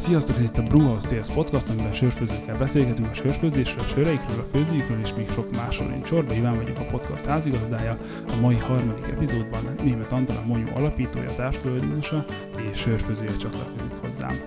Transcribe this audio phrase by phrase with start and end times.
[0.00, 4.56] Sziasztok, ez itt a Brewhouse TS Podcast, amiben sörfőzőkkel beszélgetünk a sörfőzésről, a sörreikről, a
[4.56, 5.90] főzőikről és még sok másról.
[5.90, 7.98] Én Csorba Iván vagyok a podcast házigazdája.
[8.28, 12.24] A mai harmadik epizódban Német Antal a Monyó alapítója, társtulajdonosa
[12.72, 14.40] és sörfőzője csatlakozik hozzám.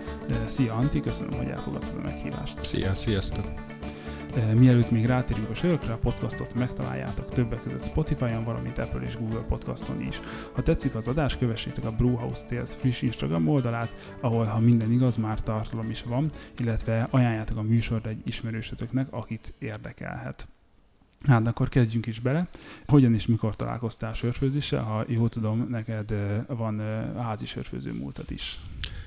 [0.45, 2.59] Szia Anti, köszönöm, hogy elfogadtad a meghívást.
[2.59, 3.72] Szia, sziasztok!
[4.36, 9.18] Eh, mielőtt még rátérünk a sörökre, a podcastot megtaláljátok többek között Spotify-on, valamint Apple és
[9.18, 10.19] Google podcaston is.
[10.54, 15.18] Ha tetszik az adás, kövessétek a Brewhouse Tales friss Instagram oldalát, ahol ha minden igaz,
[15.18, 20.47] már tartalom is van, illetve ajánljátok a műsort egy ismerősötöknek, akit érdekelhet.
[21.28, 22.47] Hát akkor kezdjünk is bele.
[22.87, 24.84] Hogyan és mikor találkoztál sörfőzéssel?
[24.84, 28.59] Ha jól tudom, neked eh, van eh, házi sörfőző múltad is.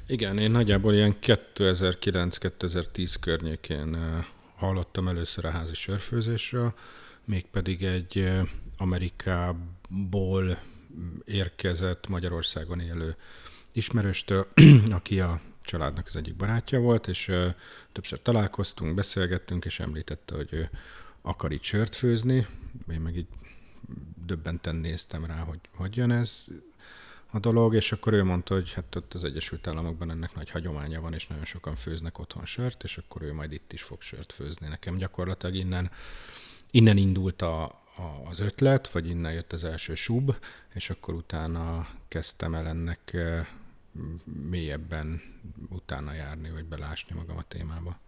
[0.06, 3.96] Igen, én nagyjából ilyen 2009-2010 környékén
[4.56, 6.74] hallottam először a házi sörfőzésről,
[7.24, 8.30] mégpedig egy
[8.76, 10.58] Amerikából
[11.24, 13.16] érkezett Magyarországon élő
[13.72, 14.48] ismerőstől,
[14.90, 17.32] aki a családnak az egyik barátja volt, és
[17.92, 20.70] többször találkoztunk, beszélgettünk, és említette, hogy ő
[21.22, 22.46] akar itt sört főzni.
[22.90, 23.28] Én meg így
[24.26, 26.44] döbbenten néztem rá, hogy hogy jön ez
[27.36, 31.00] a dolog, és akkor ő mondta, hogy hát ott az Egyesült Államokban ennek nagy hagyománya
[31.00, 34.32] van, és nagyon sokan főznek otthon sört, és akkor ő majd itt is fog sört
[34.32, 34.68] főzni.
[34.68, 35.90] Nekem gyakorlatilag innen,
[36.70, 37.64] innen indult a,
[37.96, 40.34] a, az ötlet, vagy innen jött az első sub,
[40.74, 43.16] és akkor utána kezdtem el ennek
[44.50, 45.22] mélyebben
[45.68, 47.98] utána járni, vagy belásni magam a témába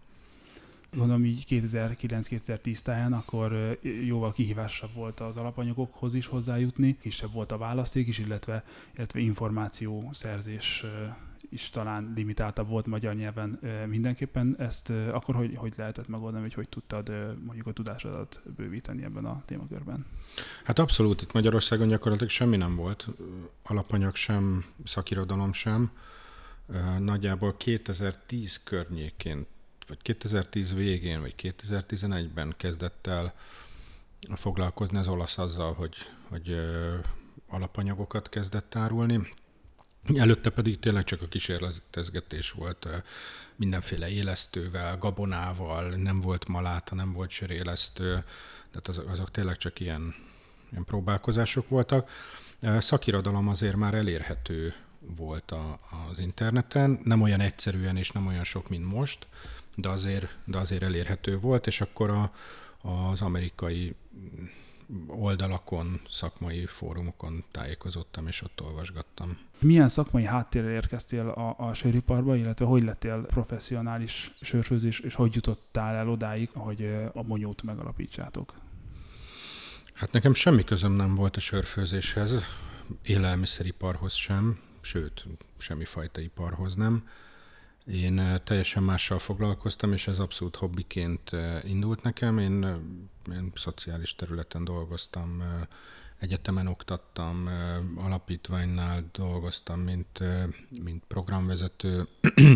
[0.95, 7.57] gondolom így 2009-2010 táján, akkor jóval kihívásabb volt az alapanyagokhoz is hozzájutni, kisebb volt a
[7.57, 8.63] választék is, illetve,
[8.95, 10.85] illetve információszerzés
[11.51, 14.55] is talán limitáltabb volt magyar nyelven mindenképpen.
[14.59, 17.09] Ezt akkor hogy, hogy lehetett megoldani, vagy hogy tudtad
[17.45, 20.05] mondjuk a tudásodat bővíteni ebben a témakörben?
[20.63, 23.07] Hát abszolút, itt Magyarországon gyakorlatilag semmi nem volt,
[23.63, 25.91] alapanyag sem, szakirodalom sem.
[26.99, 29.45] Nagyjából 2010 környékén
[29.89, 33.33] vagy 2010 végén, vagy 2011-ben kezdett el
[34.35, 35.95] foglalkozni az olasz azzal, hogy,
[36.29, 36.55] hogy
[37.47, 39.33] alapanyagokat kezdett árulni.
[40.15, 42.87] Előtte pedig tényleg csak a kísérletezgetés volt
[43.55, 48.23] mindenféle élesztővel, gabonával, nem volt maláta, nem volt sörélesztő,
[48.71, 50.15] tehát az, azok tényleg csak ilyen,
[50.71, 52.09] ilyen próbálkozások voltak.
[52.79, 55.79] Szakirodalom azért már elérhető volt a,
[56.09, 59.27] az interneten, nem olyan egyszerűen és nem olyan sok, mint most,
[59.81, 62.31] de azért, de azért elérhető volt, és akkor a,
[62.81, 63.95] az amerikai
[65.07, 69.37] oldalakon, szakmai fórumokon tájékozottam, és ott olvasgattam.
[69.59, 75.95] Milyen szakmai háttérrel érkeztél a, a söriparba, illetve hogy lettél professzionális sörfőzés, és hogy jutottál
[75.95, 78.53] el odáig, hogy a monyót megalapítsátok?
[79.93, 82.31] Hát nekem semmi közöm nem volt a sörfőzéshez,
[83.03, 85.25] élelmiszeriparhoz sem, sőt,
[85.57, 87.07] semmifajta iparhoz nem.
[87.91, 91.31] Én teljesen mással foglalkoztam, és ez abszolút hobbiként
[91.63, 92.37] indult nekem.
[92.37, 92.63] Én,
[93.31, 95.43] én szociális területen dolgoztam,
[96.17, 97.49] egyetemen oktattam,
[97.95, 100.19] alapítványnál dolgoztam, mint,
[100.83, 102.07] mint programvezető.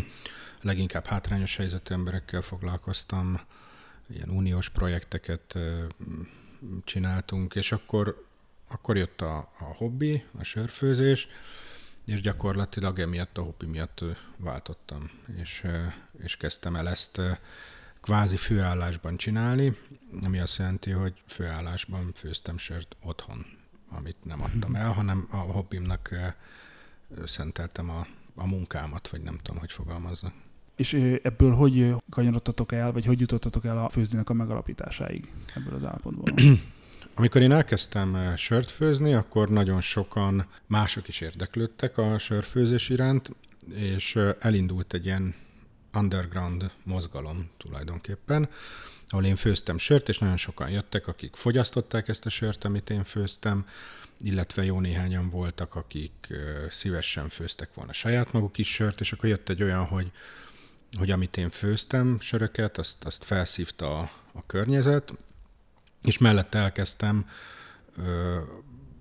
[0.61, 3.39] Leginkább hátrányos helyzetű emberekkel foglalkoztam,
[4.09, 5.57] ilyen uniós projekteket
[6.83, 8.25] csináltunk, és akkor,
[8.69, 11.27] akkor jött a, a hobbi, a sörfőzés,
[12.05, 14.03] és gyakorlatilag emiatt a hobbi miatt
[14.37, 15.09] váltottam,
[15.41, 15.67] és,
[16.23, 17.21] és kezdtem el ezt
[18.01, 19.77] kvázi főállásban csinálni,
[20.21, 23.45] ami azt jelenti, hogy főállásban főztem sört otthon,
[23.89, 26.09] amit nem adtam el, hanem a hobbimnak
[27.25, 28.05] szenteltem a,
[28.35, 30.33] a munkámat, vagy nem tudom, hogy fogalmazza.
[30.75, 30.93] És
[31.23, 36.33] ebből hogy kanyarodtatok el, vagy hogy jutottatok el a főzdinek a megalapításáig ebből az állapotból?
[37.15, 43.29] Amikor én elkezdtem eh, sört főzni, akkor nagyon sokan mások is érdeklődtek a sörfőzés iránt,
[43.75, 45.35] és eh, elindult egy ilyen
[45.93, 48.49] underground mozgalom tulajdonképpen,
[49.07, 53.03] ahol én főztem sört, és nagyon sokan jöttek, akik fogyasztották ezt a sört, amit én
[53.03, 53.67] főztem,
[54.21, 56.37] illetve jó néhányan voltak, akik eh,
[56.69, 60.11] szívesen főztek volna saját maguk is sört, és akkor jött egy olyan, hogy,
[60.97, 65.13] hogy amit én főztem söröket, azt, azt felszívta a, a környezet,
[66.03, 67.29] és mellette elkezdtem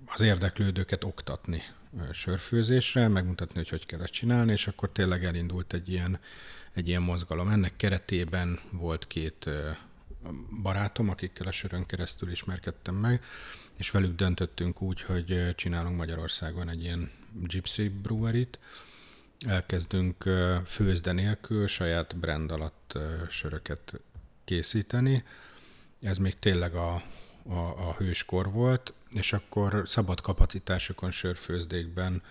[0.05, 1.63] az érdeklődőket oktatni
[2.11, 6.19] sörfőzésre, megmutatni, hogy hogy kell ezt csinálni, és akkor tényleg elindult egy ilyen,
[6.73, 7.49] egy ilyen mozgalom.
[7.49, 9.49] Ennek keretében volt két
[10.61, 13.23] barátom, akikkel a sörön keresztül ismerkedtem meg,
[13.77, 17.11] és velük döntöttünk úgy, hogy csinálunk Magyarországon egy ilyen
[17.47, 18.59] Gypsy Brewery-t,
[19.47, 20.29] elkezdünk
[20.65, 22.97] főzde nélkül saját brand alatt
[23.29, 23.99] söröket
[24.45, 25.23] készíteni,
[26.03, 27.03] ez még tényleg a,
[27.45, 32.23] a, a hőskor volt, és akkor szabad kapacitásokon sörfőzdékben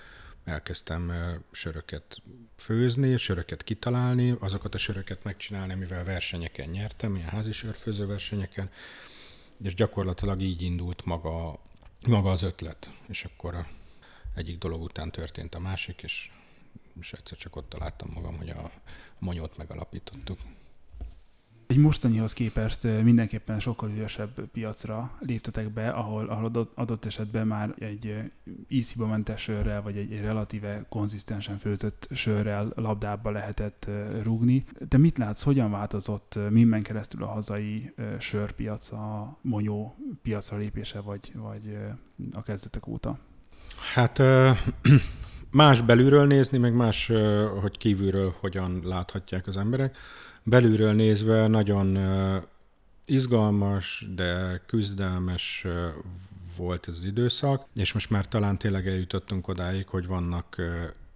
[0.44, 1.12] elkezdtem
[1.52, 2.22] söröket
[2.56, 8.70] főzni, söröket kitalálni, azokat a söröket megcsinálni, mivel versenyeken nyertem, ilyen házi sörfőző versenyeken,
[9.62, 11.60] és gyakorlatilag így indult maga,
[12.06, 13.66] maga az ötlet, és akkor
[14.34, 16.30] egyik dolog után történt a másik, és,
[17.00, 18.70] és egyszer csak ott találtam magam, hogy a
[19.18, 20.38] monyót megalapítottuk.
[21.72, 28.32] Egy mostanihoz képest mindenképpen sokkal üresebb piacra léptetek be, ahol, ahol adott esetben már egy
[28.68, 33.88] ízhiba mentes sörrel, vagy egy, egy relatíve konzisztensen főzött sörrel labdába lehetett
[34.22, 34.64] rúgni.
[34.88, 41.32] De mit látsz, hogyan változott minden keresztül a hazai sörpiac, a monyó piacra lépése, vagy,
[41.34, 41.76] vagy
[42.32, 43.18] a kezdetek óta?
[43.94, 44.22] Hát
[45.50, 47.12] más belülről nézni, meg más,
[47.60, 49.96] hogy kívülről hogyan láthatják az emberek.
[50.44, 51.98] Belülről nézve nagyon
[53.04, 55.66] izgalmas, de küzdelmes
[56.56, 60.56] volt ez az időszak, és most már talán tényleg eljutottunk odáig, hogy vannak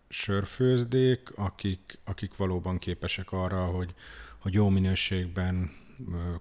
[0.08, 3.94] sörfőzdék, akik, akik valóban képesek arra, hogy,
[4.38, 5.70] hogy jó minőségben,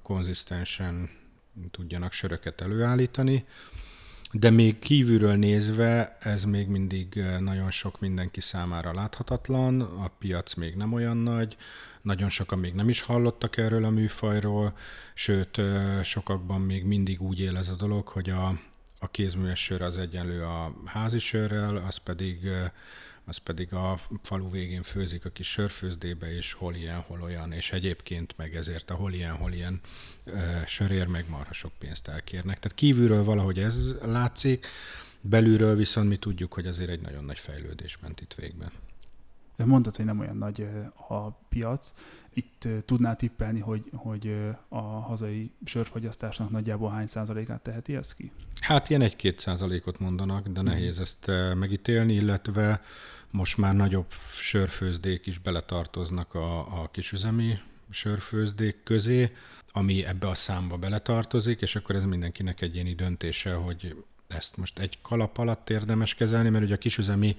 [0.01, 1.09] konzisztensen
[1.71, 3.45] tudjanak söröket előállítani,
[4.31, 10.75] de még kívülről nézve ez még mindig nagyon sok mindenki számára láthatatlan, a piac még
[10.75, 11.57] nem olyan nagy,
[12.05, 14.77] nagyon sokan még nem is hallottak erről a műfajról,
[15.13, 15.61] sőt,
[16.03, 18.59] sokakban még mindig úgy él ez a dolog, hogy a,
[18.99, 22.49] a kézműves sör az egyenlő a házi sörrel, az pedig,
[23.25, 27.71] az pedig a falu végén főzik a kis sörfőzdébe, és hol ilyen, hol olyan, és
[27.71, 29.81] egyébként meg ezért a hol ilyen, hol ilyen
[30.65, 32.59] sörér meg marha sok pénzt elkérnek.
[32.59, 34.67] Tehát kívülről valahogy ez látszik,
[35.21, 38.71] belülről viszont mi tudjuk, hogy azért egy nagyon nagy fejlődés ment itt végben.
[39.57, 40.67] Mondtad, hogy nem olyan nagy
[41.07, 41.93] a piac.
[42.33, 44.37] Itt tudná tippelni, hogy, hogy
[44.67, 48.31] a hazai sörfogyasztásnak nagyjából hány százalékát teheti ez ki?
[48.61, 52.81] Hát ilyen egy-két százalékot mondanak, de nehéz ezt megítélni, illetve
[53.31, 57.59] most már nagyobb sörfőzdék is beletartoznak a, a kisüzemi
[57.89, 59.31] sörfőzdék közé,
[59.71, 64.97] ami ebbe a számba beletartozik, és akkor ez mindenkinek egyéni döntése, hogy ezt most egy
[65.01, 67.35] kalap alatt érdemes kezelni, mert ugye a kisüzemi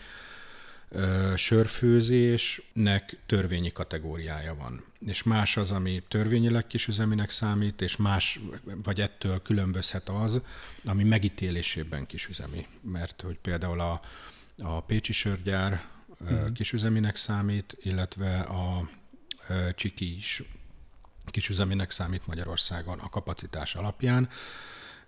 [1.37, 4.85] sörfőzésnek törvényi kategóriája van.
[4.99, 8.41] És más az, ami törvényileg kisüzeminek számít, és más,
[8.83, 10.41] vagy ettől különbözhet az,
[10.85, 12.67] ami megítélésében kisüzemi.
[12.83, 14.01] Mert hogy például a,
[14.59, 15.85] a Pécsi sörgyár
[16.21, 16.53] uh-huh.
[16.53, 18.91] kisüzeminek számít, illetve a
[19.75, 20.43] Csiki is
[21.31, 24.29] kisüzeminek számít Magyarországon a kapacitás alapján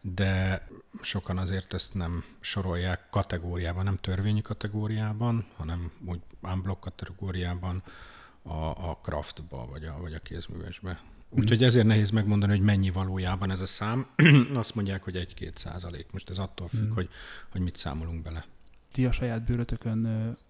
[0.01, 0.67] de
[1.01, 7.83] sokan azért ezt nem sorolják kategóriában, nem törvényi kategóriában, hanem úgy unblock kategóriában
[8.43, 11.01] a, a craftba, vagy a, vagy a kézművesbe.
[11.31, 14.07] Úgyhogy ezért nehéz megmondani, hogy mennyi valójában ez a szám.
[14.55, 16.07] Azt mondják, hogy egy-két százalék.
[16.13, 16.95] Most ez attól függ, mm.
[16.95, 17.09] hogy,
[17.53, 18.47] hogy mit számolunk bele.
[18.93, 19.99] Ti a saját bőrötökön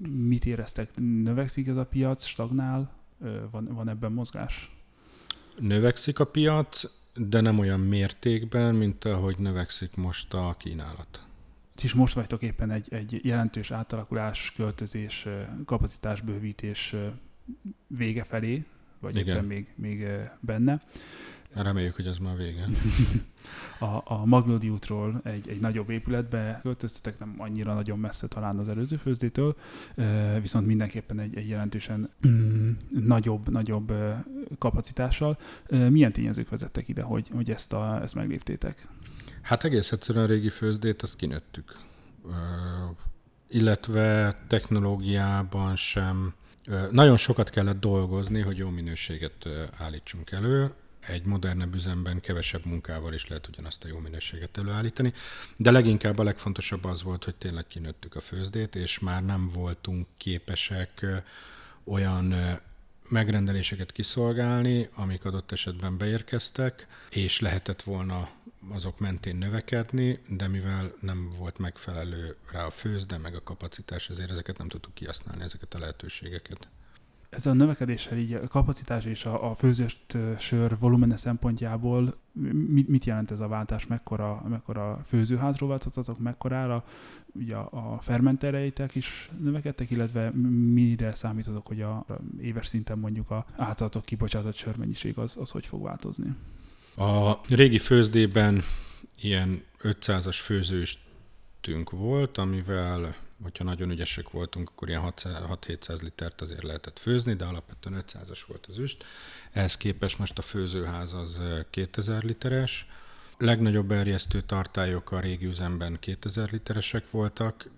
[0.06, 0.90] mit éreztek?
[0.96, 2.92] Növekszik ez a piac, stagnál?
[3.50, 4.76] Van, van ebben mozgás?
[5.58, 6.82] Növekszik a piac,
[7.18, 11.22] de nem olyan mértékben, mint ahogy növekszik most a kínálat.
[11.82, 15.26] És most vagytok éppen egy, egy jelentős átalakulás, költözés,
[15.64, 16.94] kapacitásbővítés
[17.86, 18.64] vége felé,
[19.00, 19.34] vagy Igen.
[19.34, 20.06] éppen még, még
[20.40, 20.82] benne.
[21.54, 22.68] Reméljük, hogy ez már vége.
[23.78, 28.68] a, a Maglódi útról egy, egy nagyobb épületbe költöztetek, nem annyira nagyon messze talán az
[28.68, 29.56] előző főzdétől,
[30.40, 33.92] viszont mindenképpen egy, egy jelentősen mm, nagyobb, nagyobb
[34.58, 35.38] kapacitással.
[35.68, 38.86] Milyen tényezők vezettek ide, hogy, hogy ezt, a, ezt megléptétek?
[39.42, 41.76] Hát egész egyszerűen a régi főzdét azt kinőttük.
[43.48, 46.34] Illetve technológiában sem
[46.90, 53.26] nagyon sokat kellett dolgozni, hogy jó minőséget állítsunk elő egy modernebb üzemben kevesebb munkával is
[53.26, 55.12] lehet ugyanazt a jó minőséget előállítani,
[55.56, 60.06] de leginkább a legfontosabb az volt, hogy tényleg kinőttük a főzdét, és már nem voltunk
[60.16, 61.06] képesek
[61.84, 62.34] olyan
[63.08, 68.28] megrendeléseket kiszolgálni, amik adott esetben beérkeztek, és lehetett volna
[68.70, 74.30] azok mentén növekedni, de mivel nem volt megfelelő rá a főzde, meg a kapacitás, ezért
[74.30, 76.68] ezeket nem tudtuk kihasználni, ezeket a lehetőségeket
[77.30, 82.14] ezzel a növekedéssel így a kapacitás és a, a főzőst sör volumene szempontjából
[82.68, 83.86] mit, mit jelent ez a váltás?
[83.86, 86.84] Mekkora, mekkora főzőházról váltottatok, mekkorára?
[87.32, 90.30] Ugye a, a fermentereitek is növekedtek, illetve
[90.72, 95.66] mire számítotok, hogy a, a éves szinten mondjuk a általatok kibocsátott sörmennyiség az, az hogy
[95.66, 96.34] fog változni?
[96.96, 98.62] A régi főzdében
[99.20, 106.98] ilyen 500-as főzőstünk volt, amivel hogyha nagyon ügyesek voltunk, akkor ilyen 6-700 litert azért lehetett
[106.98, 109.04] főzni, de alapvetően 500-as volt az üst.
[109.52, 111.40] Ehhez képest most a főzőház az
[111.70, 112.86] 2000 literes.
[113.38, 117.70] Legnagyobb erjesztő tartályok a régi üzemben 2000 literesek voltak,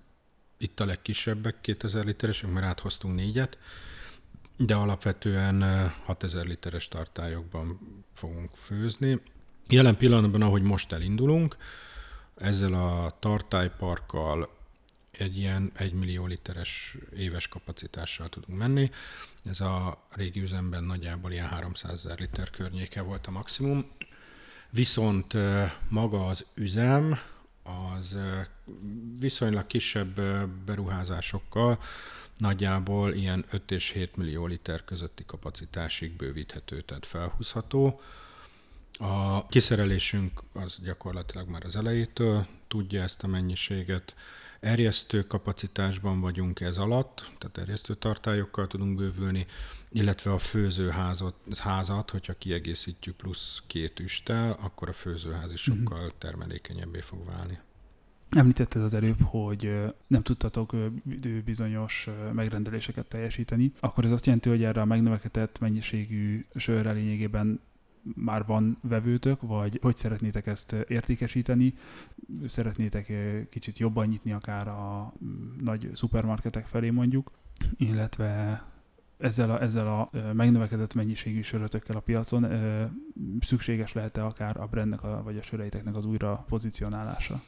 [0.59, 3.59] itt a legkisebbek, 2000 literesek, mert áthoztunk négyet,
[4.57, 7.79] de alapvetően 6000 literes tartályokban
[8.13, 9.23] fogunk főzni.
[9.69, 11.57] Jelen pillanatban, ahogy most elindulunk,
[12.37, 14.59] ezzel a tartályparkkal
[15.21, 18.91] egy ilyen 1 millió literes éves kapacitással tudunk menni.
[19.45, 23.91] Ez a régi üzemben nagyjából ilyen 300 ezer liter környéke volt a maximum.
[24.71, 25.37] Viszont
[25.89, 27.19] maga az üzem
[27.63, 28.19] az
[29.19, 30.21] viszonylag kisebb
[30.65, 31.79] beruházásokkal
[32.37, 38.01] nagyjából ilyen 5 és 7 millió liter közötti kapacitásig bővíthető, tehát felhúzható.
[38.99, 44.15] A kiszerelésünk az gyakorlatilag már az elejétől tudja ezt a mennyiséget.
[44.61, 49.47] Erjesztő kapacitásban vagyunk ez alatt, tehát erjesztő tartályokkal tudunk bővülni,
[49.91, 55.79] illetve a főzőházat, házat, hogyha kiegészítjük plusz két üstel, akkor a főzőház is mhm.
[55.79, 57.59] sokkal termelékenyebbé fog válni.
[58.31, 60.75] Említetted az előbb, hogy nem tudtatok
[61.45, 67.61] bizonyos megrendeléseket teljesíteni, akkor ez azt jelenti, hogy erre a megnövekedett mennyiségű sörre lényegében
[68.15, 71.75] már van vevőtök, vagy hogy szeretnétek ezt értékesíteni?
[72.47, 73.13] Szeretnétek
[73.51, 75.13] kicsit jobban nyitni akár a
[75.61, 77.31] nagy szupermarketek felé mondjuk,
[77.77, 78.63] illetve
[79.19, 82.47] ezzel a, ezzel a megnövekedett mennyiségű sörötökkel a piacon
[83.41, 87.43] szükséges lehet-e akár a brandnek a, vagy a söreiteknek az újra pozícionálása?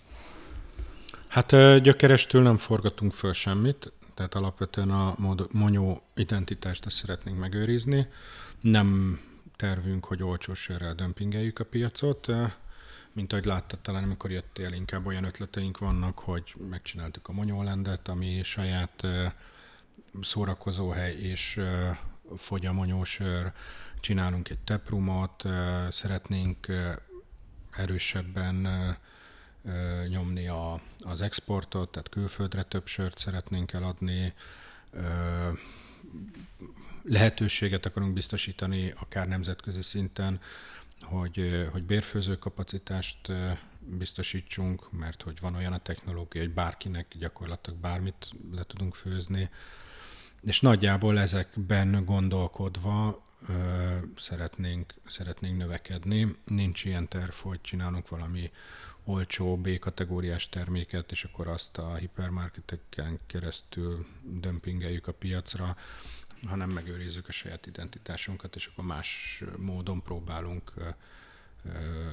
[1.29, 5.17] Hát gyökerestől nem forgatunk föl semmit, tehát alapvetően a
[5.53, 8.07] monyó identitást ezt szeretnénk megőrizni.
[8.61, 9.21] Nem
[9.63, 12.27] tervünk, hogy olcsó sörrel dömpingeljük a piacot.
[13.13, 18.43] Mint ahogy láttad talán, amikor jöttél, inkább olyan ötleteink vannak, hogy megcsináltuk a Monyólendet, ami
[18.43, 19.07] saját
[20.23, 21.61] szórakozóhely és
[22.37, 23.53] fogy a monyósör,
[24.01, 25.45] csinálunk egy teprumot,
[25.91, 26.67] szeretnénk
[27.77, 28.69] erősebben
[30.09, 34.35] nyomni a, az exportot, tehát külföldre több sört szeretnénk eladni,
[37.03, 40.41] lehetőséget akarunk biztosítani akár nemzetközi szinten,
[41.01, 43.33] hogy, hogy bérfőző kapacitást
[43.79, 49.51] biztosítsunk, mert hogy van olyan a technológia, hogy bárkinek gyakorlatilag bármit le tudunk főzni,
[50.43, 53.53] és nagyjából ezekben gondolkodva ö,
[54.17, 56.37] szeretnénk, szeretnénk növekedni.
[56.45, 58.51] Nincs ilyen terv, hogy csinálunk valami
[59.05, 65.77] olcsó B-kategóriás terméket, és akkor azt a hipermarketeken keresztül dömpingeljük a piacra,
[66.47, 70.73] hanem megőrizzük a saját identitásunkat, és akkor más módon próbálunk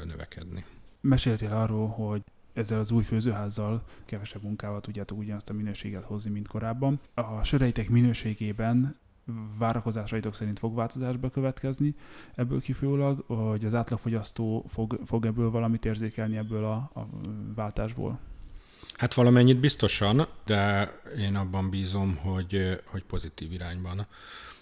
[0.06, 0.66] növekedni.
[1.02, 2.22] Meséltél arról, hogy
[2.54, 7.00] ezzel az új főzőházzal kevesebb munkával tudjátok ugyanazt a minőséget hozni, mint korábban.
[7.14, 8.98] A söreitek minőségében
[9.58, 11.96] várakozásaitok szerint fog változásba következni
[12.36, 17.08] ebből kifolyólag, hogy az átlagfogyasztó fog, fog ebből valamit érzékelni ebből a, a
[17.56, 18.20] váltásból?
[19.00, 24.08] Hát valamennyit biztosan, de én abban bízom, hogy, hogy pozitív irányban.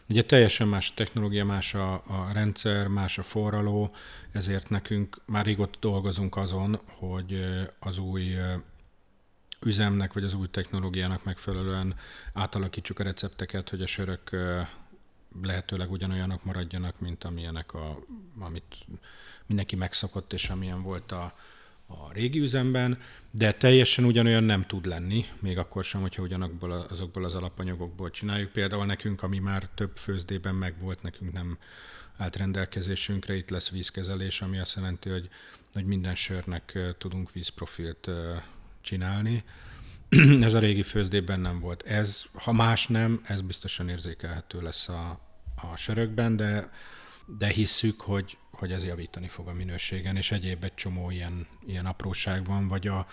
[0.10, 3.96] Ugye teljesen más a technológia, más a, a rendszer, más a forraló,
[4.32, 7.46] ezért nekünk már régóta dolgozunk azon, hogy
[7.80, 8.36] az új
[9.62, 11.96] üzemnek, vagy az új technológiának megfelelően
[12.34, 14.30] átalakítsuk a recepteket, hogy a sörök
[15.42, 18.00] lehetőleg ugyanolyanok maradjanak, mint amilyenek, a,
[18.40, 18.76] amit
[19.46, 21.34] mindenki megszokott, és amilyen volt a,
[21.88, 23.00] a régi üzemben,
[23.32, 28.52] de teljesen ugyanolyan nem tud lenni, még akkor sem, hogyha ugyanakból azokból az alapanyagokból csináljuk.
[28.52, 31.58] Például nekünk, ami már több főzdében megvolt, nekünk nem
[32.18, 35.30] állt rendelkezésünkre, itt lesz vízkezelés, ami azt jelenti, hogy,
[35.74, 38.10] hogy minden sörnek tudunk vízprofilt
[38.82, 39.44] csinálni.
[40.42, 41.84] ez a régi főzdében nem volt.
[41.84, 45.20] Ez, ha más nem, ez biztosan érzékelhető lesz a,
[45.72, 46.72] a sörökben, de,
[47.38, 51.86] de hisszük, hogy, hogy ez javítani fog a minőségen, és egyéb egy csomó ilyen, ilyen
[51.86, 53.08] apróság van, vagy a,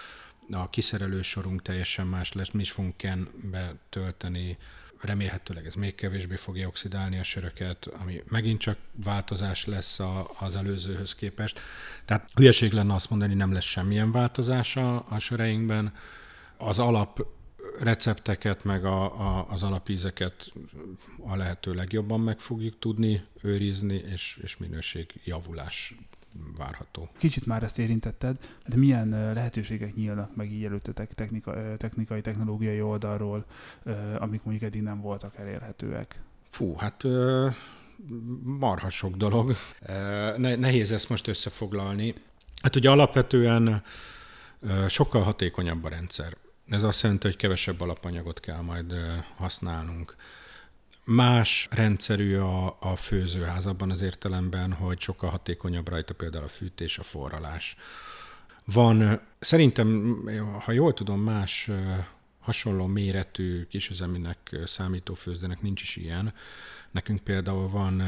[0.51, 4.59] a kiszerelő sorunk teljesen más lesz, mi is fogunk kenbe tölteni,
[5.01, 10.57] remélhetőleg ez még kevésbé fogja oxidálni a söröket, ami megint csak változás lesz a, az
[10.57, 11.61] előzőhöz képest.
[12.05, 15.95] Tehát hülyeség lenne azt mondani, nem lesz semmilyen változás a, a söreinkben.
[16.57, 17.27] Az alap
[17.81, 20.53] recepteket, meg a, a, az alapízeket
[21.27, 25.95] a lehető legjobban meg fogjuk tudni őrizni, és, és minőség javulás
[26.57, 27.09] várható.
[27.19, 33.45] Kicsit már ezt érintetted, de milyen lehetőségek nyílnak meg így előttetek technika, technikai, technológiai oldalról,
[34.19, 36.21] amik mondjuk eddig nem voltak elérhetőek?
[36.49, 37.03] Fú, hát
[38.43, 39.55] marha sok dolog.
[40.37, 42.15] Nehéz ezt most összefoglalni.
[42.63, 43.83] Hát ugye alapvetően
[44.89, 46.37] sokkal hatékonyabb a rendszer.
[46.69, 48.95] Ez azt jelenti, hogy kevesebb alapanyagot kell majd
[49.37, 50.17] használnunk.
[51.05, 56.99] Más rendszerű a, a főzőház abban az értelemben, hogy sokkal hatékonyabb rajta például a fűtés,
[56.99, 57.77] a forralás.
[58.65, 60.17] Van, szerintem,
[60.61, 61.71] ha jól tudom, más
[62.41, 66.35] hasonló méretű kisüzeminek számító főzdének nincs is ilyen.
[66.91, 68.01] Nekünk például van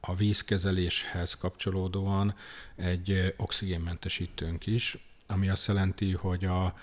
[0.00, 2.34] a vízkezeléshez kapcsolódóan
[2.76, 6.74] egy oxigénmentesítőnk is, ami azt jelenti, hogy a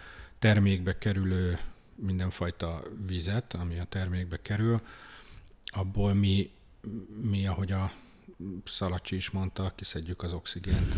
[0.42, 1.60] termékbe kerülő
[1.96, 4.82] mindenfajta vizet, ami a termékbe kerül,
[5.66, 6.50] abból mi,
[7.30, 7.92] mi ahogy a
[8.66, 10.96] Szalacsi is mondta, kiszedjük az oxigént,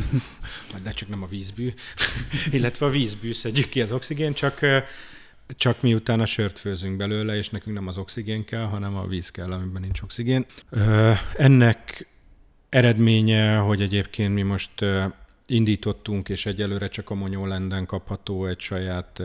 [0.84, 1.74] de csak nem a vízbű,
[2.52, 4.60] illetve a vízbű szedjük ki az oxigént, csak,
[5.48, 9.30] csak miután a sört főzünk belőle, és nekünk nem az oxigén kell, hanem a víz
[9.30, 10.46] kell, amiben nincs oxigén.
[11.34, 12.08] Ennek
[12.70, 14.86] eredménye, hogy egyébként mi most
[15.46, 19.22] indítottunk, és egyelőre csak a Monyolenden kapható egy saját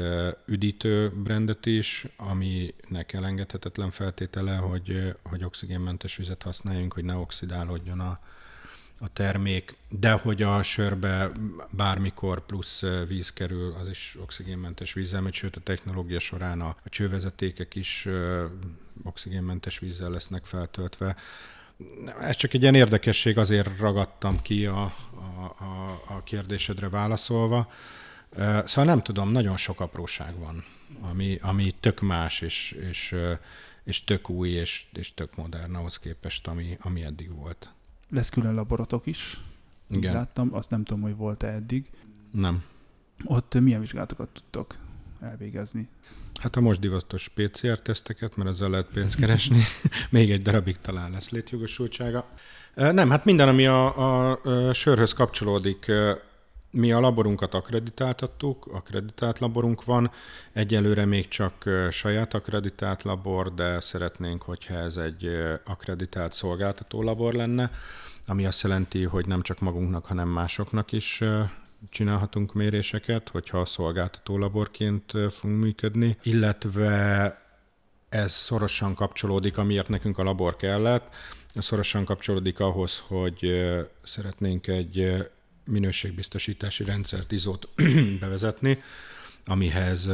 [0.46, 8.20] üdítő brandet is, aminek elengedhetetlen feltétele, hogy, hogy oxigénmentes vizet használjunk, hogy ne oxidálódjon a,
[8.98, 11.30] a termék, de hogy a sörbe
[11.70, 17.74] bármikor plusz víz kerül, az is oxigénmentes vízzel, sőt a technológia során a, a csővezetékek
[17.74, 18.08] is
[19.02, 21.16] oxigénmentes vízzel lesznek feltöltve
[22.20, 27.72] ez csak egy ilyen érdekesség, azért ragadtam ki a, a, a, a kérdésedre válaszolva.
[28.64, 30.64] Szóval nem tudom, nagyon sok apróság van,
[31.00, 33.16] ami, ami tök más, és, és,
[33.84, 37.72] és tök új, és, és tök modern ahhoz képest, ami, ami eddig volt.
[38.10, 39.40] Lesz külön laborotok is.
[39.90, 40.14] Igen.
[40.14, 41.90] Láttam, azt nem tudom, hogy volt-e eddig.
[42.30, 42.64] Nem.
[43.24, 44.74] Ott milyen vizsgálatokat tudtok
[45.20, 45.88] elvégezni?
[46.38, 49.62] Hát a most divatos PCR-teszteket, mert ezzel lehet pénzt keresni.
[50.10, 52.28] Még egy darabig talán lesz létjogosultsága.
[52.74, 55.92] Nem, hát minden, ami a, a, a sörhöz kapcsolódik,
[56.70, 60.10] mi a laborunkat akreditáltattuk, akreditált laborunk van,
[60.52, 65.30] egyelőre még csak saját akreditált labor, de szeretnénk, hogyha ez egy
[65.64, 67.70] akreditált szolgáltató labor lenne,
[68.26, 71.22] ami azt jelenti, hogy nem csak magunknak, hanem másoknak is
[71.90, 77.46] csinálhatunk méréseket, hogyha szolgáltató laborként fogunk működni, illetve
[78.08, 81.14] ez szorosan kapcsolódik, amiért nekünk a labor kellett,
[81.54, 83.66] szorosan kapcsolódik ahhoz, hogy
[84.02, 85.26] szeretnénk egy
[85.64, 87.68] minőségbiztosítási rendszert, izót
[88.20, 88.82] bevezetni,
[89.44, 90.10] amihez,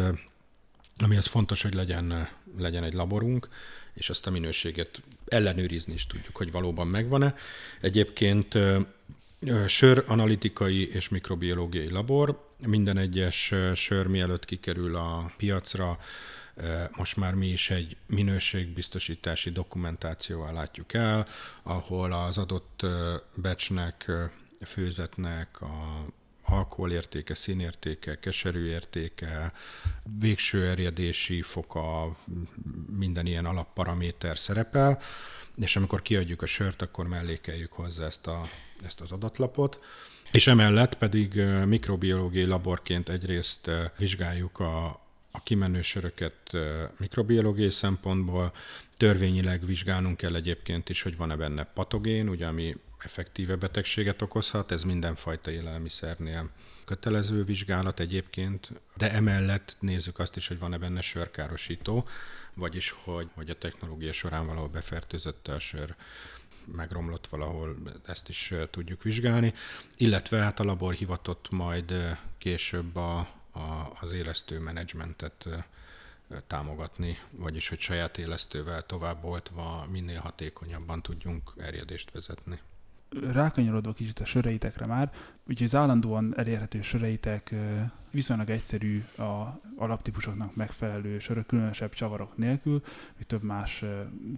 [0.99, 3.49] amihez fontos, hogy legyen, legyen egy laborunk,
[3.95, 7.35] és azt a minőséget ellenőrizni is tudjuk, hogy valóban megvan-e.
[7.81, 8.59] Egyébként
[9.67, 12.49] Sör analitikai és mikrobiológiai labor.
[12.67, 15.99] Minden egyes sör mielőtt kikerül a piacra,
[16.97, 21.25] most már mi is egy minőségbiztosítási dokumentációval látjuk el,
[21.63, 22.87] ahol az adott
[23.37, 24.11] becsnek,
[24.61, 26.05] főzetnek a
[26.45, 29.53] alkoholértéke, színértéke, keserű értéke,
[30.19, 32.17] végső erjedési foka,
[32.97, 35.01] minden ilyen alapparaméter szerepel,
[35.57, 38.49] és amikor kiadjuk a sört, akkor mellékeljük hozzá ezt, a,
[38.85, 39.81] ezt az adatlapot.
[40.33, 41.35] És emellett pedig
[41.67, 44.87] mikrobiológiai laborként egyrészt vizsgáljuk a,
[45.31, 46.57] a kimenő söröket
[46.99, 48.53] mikrobiológiai szempontból,
[48.97, 54.83] törvényileg vizsgálnunk kell egyébként is, hogy van-e benne patogén, ugye, ami effektíve betegséget okozhat, ez
[54.83, 56.51] mindenfajta élelmiszernél
[56.85, 62.09] kötelező vizsgálat egyébként, de emellett nézzük azt is, hogy van-e benne sörkárosító,
[62.55, 65.95] vagyis hogy, hogy a technológia során valahol befertőzött a sör
[66.65, 69.55] megromlott valahol, ezt is tudjuk vizsgálni,
[69.97, 73.19] illetve hát a labor hivatott majd később a,
[73.51, 75.49] a, az élesztő menedzsmentet
[76.47, 82.61] támogatni, vagyis hogy saját élesztővel tovább oltva minél hatékonyabban tudjunk erjedést vezetni
[83.33, 85.13] rákanyarodva kicsit a söreitekre már,
[85.49, 87.55] úgyhogy az állandóan elérhető söreitek
[88.11, 92.83] viszonylag egyszerű a alaptípusoknak megfelelő sörök, különösebb csavarok nélkül,
[93.17, 93.85] hogy több más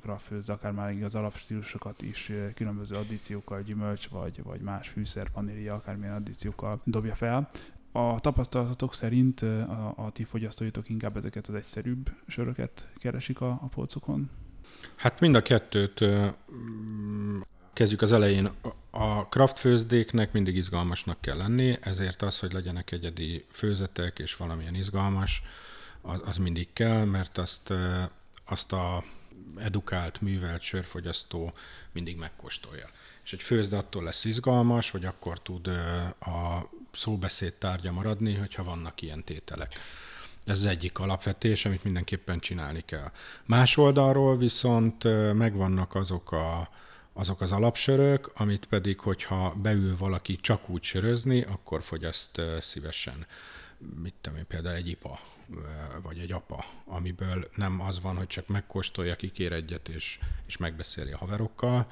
[0.03, 6.15] grafőz, akár már az alapstílusokat is különböző addíciókkal, gyümölcs vagy, vagy más fűszer, vanília, akármilyen
[6.15, 7.49] addíciókkal dobja fel.
[7.93, 13.67] A tapasztalatok szerint a, a ti fogyasztóitok inkább ezeket az egyszerűbb söröket keresik a, a
[13.75, 14.31] polcokon?
[14.97, 16.05] Hát mind a kettőt
[17.77, 18.51] Kezdjük az elején.
[18.91, 24.75] A craft főzdéknek mindig izgalmasnak kell lenni, ezért az, hogy legyenek egyedi főzetek és valamilyen
[24.75, 25.43] izgalmas,
[26.03, 27.73] az, az mindig kell, mert azt,
[28.45, 29.05] azt a
[29.57, 31.53] edukált, művelt sörfogyasztó
[31.93, 32.89] mindig megkóstolja.
[33.25, 35.67] És egy főzde attól lesz izgalmas, hogy akkor tud
[36.21, 39.75] a szóbeszéd tárgya maradni, hogyha vannak ilyen tételek.
[40.45, 43.11] Ez az egyik alapvetés, amit mindenképpen csinálni kell.
[43.45, 46.69] Más oldalról viszont megvannak azok a
[47.17, 53.27] azok az alapsörök, amit pedig, hogyha beül valaki csak úgy sörözni, akkor fogyaszt szívesen.
[54.03, 55.19] Mit tudom én, például egy ipa,
[56.03, 61.13] vagy egy apa, amiből nem az van, hogy csak megkóstolja, kikér egyet, és, és megbeszéli
[61.13, 61.91] a haverokkal,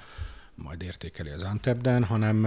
[0.54, 2.44] majd értékeli az Antebden, hanem,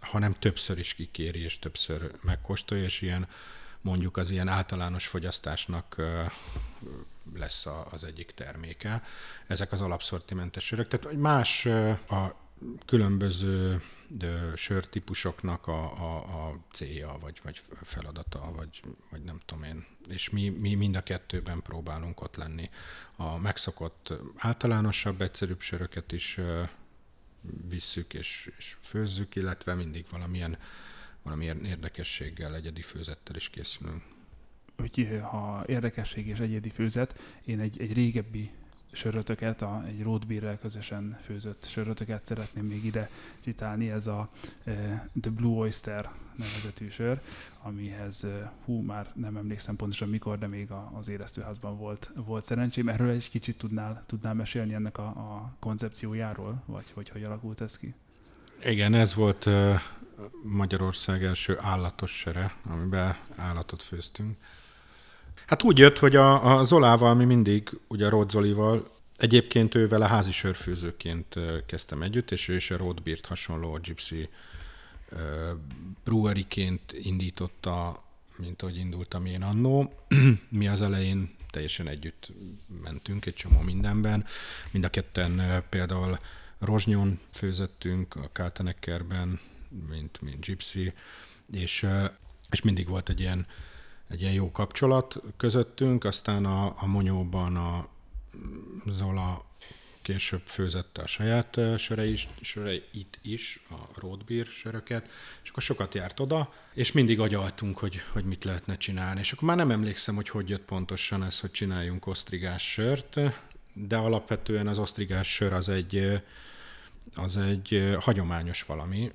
[0.00, 3.28] hanem többször is kikéri, és többször megkóstolja, és ilyen
[3.82, 5.96] mondjuk az ilyen általános fogyasztásnak
[7.34, 9.02] lesz az egyik terméke.
[9.46, 10.88] Ezek az alapszortimentes sörök.
[10.88, 11.66] Tehát más
[12.08, 12.34] a
[12.86, 13.82] különböző
[14.54, 19.86] sörtípusoknak a, a, a célja, vagy, vagy feladata, vagy, vagy nem tudom én.
[20.08, 22.70] És mi, mi mind a kettőben próbálunk ott lenni.
[23.16, 26.38] A megszokott általánosabb, egyszerűbb söröket is
[27.68, 30.58] visszük és, és főzzük, illetve mindig valamilyen,
[31.22, 34.02] valamilyen érdekességgel, egyedi főzettel is készülünk.
[34.76, 38.50] Hogy ha érdekesség és egyedi főzet, én egy, egy régebbi
[38.92, 44.28] sörötöket, a, egy roadbeerrel közösen főzött sörötöket szeretném még ide citálni, ez a
[44.64, 44.72] e,
[45.20, 47.20] The Blue Oyster nevezetű sör,
[47.62, 52.44] amihez, e, hú, már nem emlékszem pontosan mikor, de még a, az éreztőházban volt, volt
[52.44, 52.88] szerencsém.
[52.88, 57.78] Erről egy kicsit tudnál, tudnál mesélni ennek a, a koncepciójáról, vagy hogy hogy alakult ez
[57.78, 57.94] ki?
[58.64, 59.80] Igen, ez volt uh,
[60.42, 64.36] Magyarország első állatos sere, amiben állatot főztünk.
[65.46, 70.02] Hát úgy jött, hogy a, a Zolával mi mindig, ugye a Rod Zolival, egyébként ővel
[70.02, 71.34] a házi sörfőzőként
[71.66, 74.28] kezdtem együtt, és ő is a Roadbeert hasonló a Gypsy
[76.04, 78.02] breweryként indította,
[78.36, 79.92] mint ahogy indultam én annó.
[80.48, 82.32] mi az elején teljesen együtt
[82.82, 84.24] mentünk egy csomó mindenben.
[84.70, 86.18] Mind a ketten például
[86.58, 89.40] Rozsnyon főzettünk, a Kalteneckerben,
[89.88, 90.92] mint, mint Gypsy,
[91.52, 91.86] és,
[92.50, 93.46] és mindig volt egy ilyen
[94.12, 97.88] egy ilyen jó kapcsolat közöttünk, aztán a, a Monyóban a
[98.86, 99.44] Zola
[100.02, 105.08] később főzette a saját söre is, söreit is, a roadbeer söröket,
[105.42, 109.20] és akkor sokat járt oda, és mindig agyaltunk, hogy, hogy mit lehetne csinálni.
[109.20, 113.20] És akkor már nem emlékszem, hogy hogy jött pontosan ez, hogy csináljunk osztrigás sört,
[113.72, 116.22] de alapvetően az osztrigás sör az egy,
[117.14, 119.12] az egy hagyományos valami,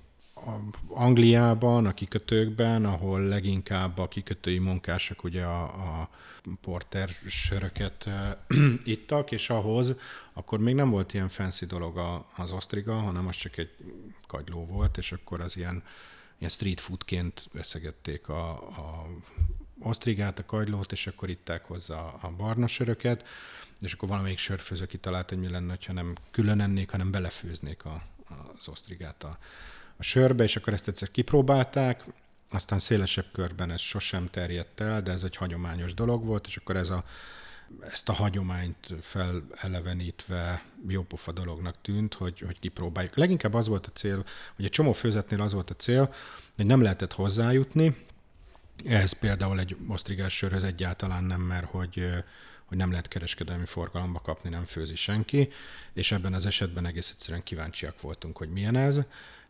[0.88, 5.64] Angliában, a kikötőkben, ahol leginkább a kikötői munkások ugye a,
[6.02, 6.10] a
[6.62, 8.10] porter söröket
[8.84, 9.96] ittak, és ahhoz
[10.34, 13.76] akkor még nem volt ilyen fancy dolog az osztriga, hanem az csak egy
[14.28, 15.84] kagyló volt, és akkor az ilyen,
[16.38, 19.06] ilyen street foodként veszegették a, a
[19.80, 23.24] osztrigát, a kagylót, és akkor itták hozzá a barna söröket,
[23.82, 28.04] és akkor valamelyik sörfőző kitalált, hogy mi lenne, ha nem külön ennék, hanem belefőznék a,
[28.58, 29.38] az osztrigát a,
[29.98, 32.04] a sörbe, és akkor ezt egyszer kipróbálták,
[32.50, 36.76] aztán szélesebb körben ez sosem terjedt el, de ez egy hagyományos dolog volt, és akkor
[36.76, 37.04] ez a,
[37.80, 43.16] ezt a hagyományt felelevenítve jópofa dolognak tűnt, hogy, hogy kipróbáljuk.
[43.16, 46.14] Leginkább az volt a cél, hogy egy csomó főzetnél az volt a cél,
[46.56, 48.06] hogy nem lehetett hozzájutni,
[48.86, 52.10] ez például egy osztrigás sörhöz egyáltalán nem, mert hogy,
[52.66, 55.50] hogy nem lehet kereskedelmi forgalomba kapni, nem főzi senki,
[55.94, 59.00] és ebben az esetben egész egyszerűen kíváncsiak voltunk, hogy milyen ez,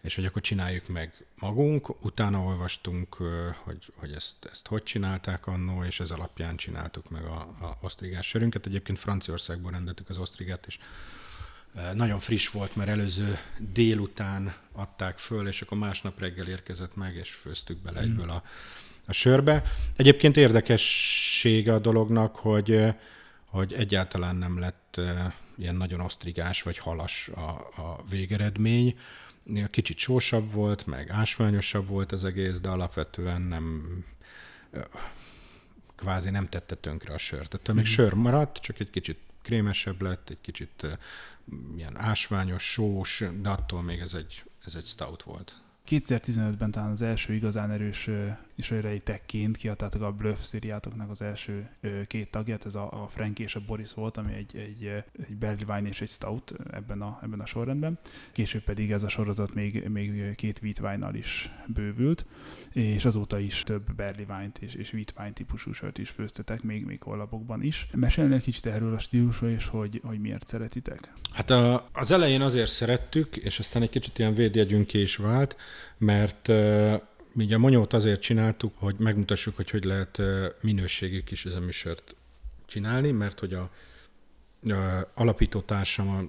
[0.02, 2.04] és hogy akkor csináljuk meg magunk.
[2.06, 3.16] Utána olvastunk,
[3.64, 8.28] hogy, hogy ezt, ezt hogy csinálták annó, és ez alapján csináltuk meg a, a osztrigás
[8.28, 8.66] sörünket.
[8.66, 10.78] Egyébként Franciaországból rendeltük az osztrigát, és
[11.94, 17.32] nagyon friss volt, mert előző délután adták föl, és akkor másnap reggel érkezett meg, és
[17.32, 18.04] főztük bele mm.
[18.04, 18.44] egyből a,
[19.06, 19.64] a sörbe.
[19.96, 22.86] Egyébként érdekessége a dolognak, hogy,
[23.46, 25.02] hogy egyáltalán nem lett
[25.58, 27.50] ilyen nagyon osztrigás vagy halas a,
[27.82, 29.00] a végeredmény,
[29.70, 33.86] Kicsit sósabb volt, meg ásványosabb volt az egész, de alapvetően nem
[35.96, 37.50] kvázi nem tette tönkre a sört.
[37.50, 37.94] Tehát még mm.
[37.94, 40.98] sör maradt, csak egy kicsit krémesebb lett, egy kicsit
[41.76, 45.62] ilyen ásványos, sós, de attól még ez egy, ez egy stout volt.
[45.90, 48.10] 2015-ben talán az első igazán erős
[49.04, 51.70] tekként kiadtátok a Bluff szériátoknak az első
[52.08, 55.76] két tagját, ez a, a Frank és a Boris volt, ami egy, egy, egy Barley
[55.76, 58.00] Wine és egy Stout ebben a, ebben a sorrendben.
[58.32, 62.26] Később pedig ez a sorozat még, még két Wheat is bővült,
[62.74, 66.86] és azóta is több Barley Wine-t és, és Wheat Wine típusú sört is főztetek, még,
[66.86, 67.88] még kollabokban is.
[67.94, 71.14] Mesélni egy kicsit erről a stílusról, és hogy, hogy miért szeretitek?
[71.32, 75.56] Hát a, az elején azért szerettük, és aztán egy kicsit ilyen védjegyünk is vált,
[75.98, 76.52] mert
[77.34, 80.22] mi a monyót azért csináltuk, hogy megmutassuk, hogy hogy lehet
[80.62, 82.16] minőségi kis üzeműsört
[82.66, 83.72] csinálni, mert hogy a,
[84.70, 85.64] a alapító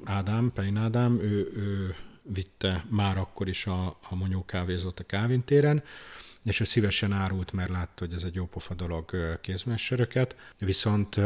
[0.05, 5.83] Ádám, Pein Ádám, ő, ő vitte már akkor is a, a monyó kávézót a kávintéren,
[6.45, 11.17] és ő szívesen árult, mert látta, hogy ez egy jó pofa dolog kézmesseröket, viszont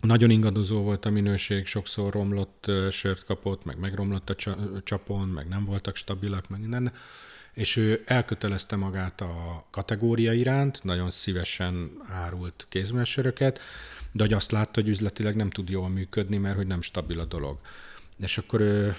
[0.00, 5.64] nagyon ingadozó volt a minőség, sokszor romlott sört kapott, meg megromlott a csapon, meg nem
[5.64, 6.92] voltak stabilak, meg minden
[7.58, 13.60] és ő elkötelezte magát a kategória iránt, nagyon szívesen árult kézmesöröket,
[14.12, 17.24] de hogy azt látta, hogy üzletileg nem tud jól működni, mert hogy nem stabil a
[17.24, 17.58] dolog.
[18.18, 18.96] És akkor ő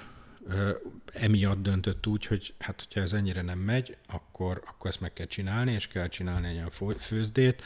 [1.14, 5.28] emiatt döntött úgy, hogy hát hogyha ez ennyire nem megy, akkor, akkor ezt meg kell
[5.28, 7.64] csinálni, és kell csinálni egy olyan főzdét,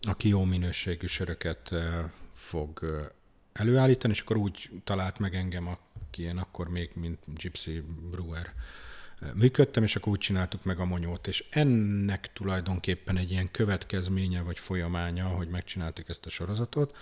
[0.00, 1.74] aki jó minőségű söröket
[2.34, 2.80] fog
[3.52, 8.54] előállítani, és akkor úgy talált meg engem, aki én akkor még, mint Gypsy Brewer
[9.34, 14.58] működtem, és akkor úgy csináltuk meg a monyót, és ennek tulajdonképpen egy ilyen következménye vagy
[14.58, 16.96] folyamánya, hogy megcsináltuk ezt a sorozatot,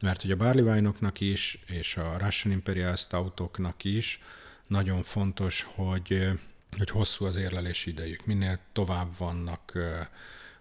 [0.00, 4.20] mert hogy a barley is, és a Russian Imperial Stoutoknak is
[4.66, 6.28] nagyon fontos, hogy,
[6.76, 8.26] hogy hosszú az érlelési idejük.
[8.26, 9.72] Minél tovább vannak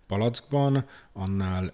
[0.08, 1.74] palackban, annál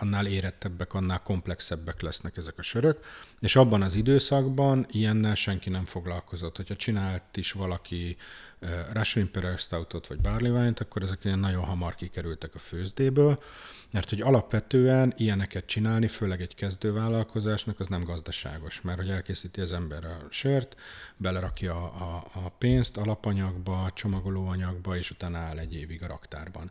[0.00, 3.04] annál érettebbek, annál komplexebbek lesznek ezek a sörök,
[3.40, 6.56] és abban az időszakban ilyennel senki nem foglalkozott.
[6.56, 8.16] Hogyha csinált is valaki
[8.92, 13.42] Russian Imperial Stoutot vagy Barley Wine-t, akkor ezek ilyen nagyon hamar kikerültek a főzdéből,
[13.90, 19.72] mert hogy alapvetően ilyeneket csinálni, főleg egy kezdővállalkozásnak, az nem gazdaságos, mert hogy elkészíti az
[19.72, 20.76] ember a sört,
[21.16, 26.70] belerakja a, a pénzt alapanyagba, csomagolóanyagba, és utána áll egy évig a raktárban.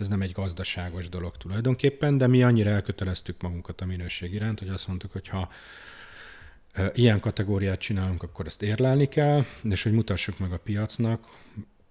[0.00, 4.68] Ez nem egy gazdaságos dolog tulajdonképpen, de mi annyira elköteleztük magunkat a minőség iránt, hogy
[4.68, 5.50] azt mondtuk, hogy ha
[6.94, 11.38] ilyen kategóriát csinálunk, akkor ezt érlelni kell, és hogy mutassuk meg a piacnak,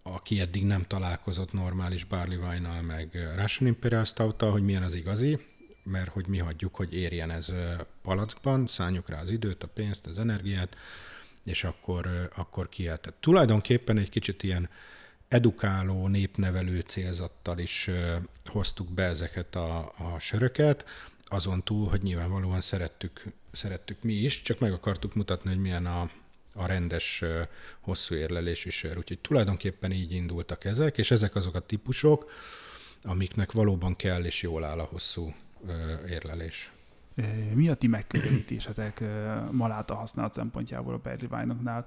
[0.03, 5.39] aki eddig nem találkozott normális barley wine meg Russian Imperial stout hogy milyen az igazi,
[5.83, 7.53] mert hogy mi hagyjuk, hogy érjen ez
[8.01, 10.75] palackban, szálljuk rá az időt, a pénzt, az energiát,
[11.43, 13.13] és akkor, akkor kiállt.
[13.19, 14.69] Tulajdonképpen egy kicsit ilyen
[15.29, 17.89] edukáló, népnevelő célzattal is
[18.45, 20.85] hoztuk be ezeket a, a söröket,
[21.23, 26.09] azon túl, hogy nyilvánvalóan szerettük, szerettük mi is, csak meg akartuk mutatni, hogy milyen a,
[26.53, 27.23] a rendes,
[27.79, 28.97] hosszú érlelésű sör.
[28.97, 32.31] Úgyhogy tulajdonképpen így indultak ezek, és ezek azok a típusok,
[33.03, 35.33] amiknek valóban kell és jól áll a hosszú
[36.09, 36.71] érlelés.
[37.53, 39.03] Mi a ti megközelítésetek
[39.51, 41.85] maláta használat szempontjából a Berli Wine-oknál?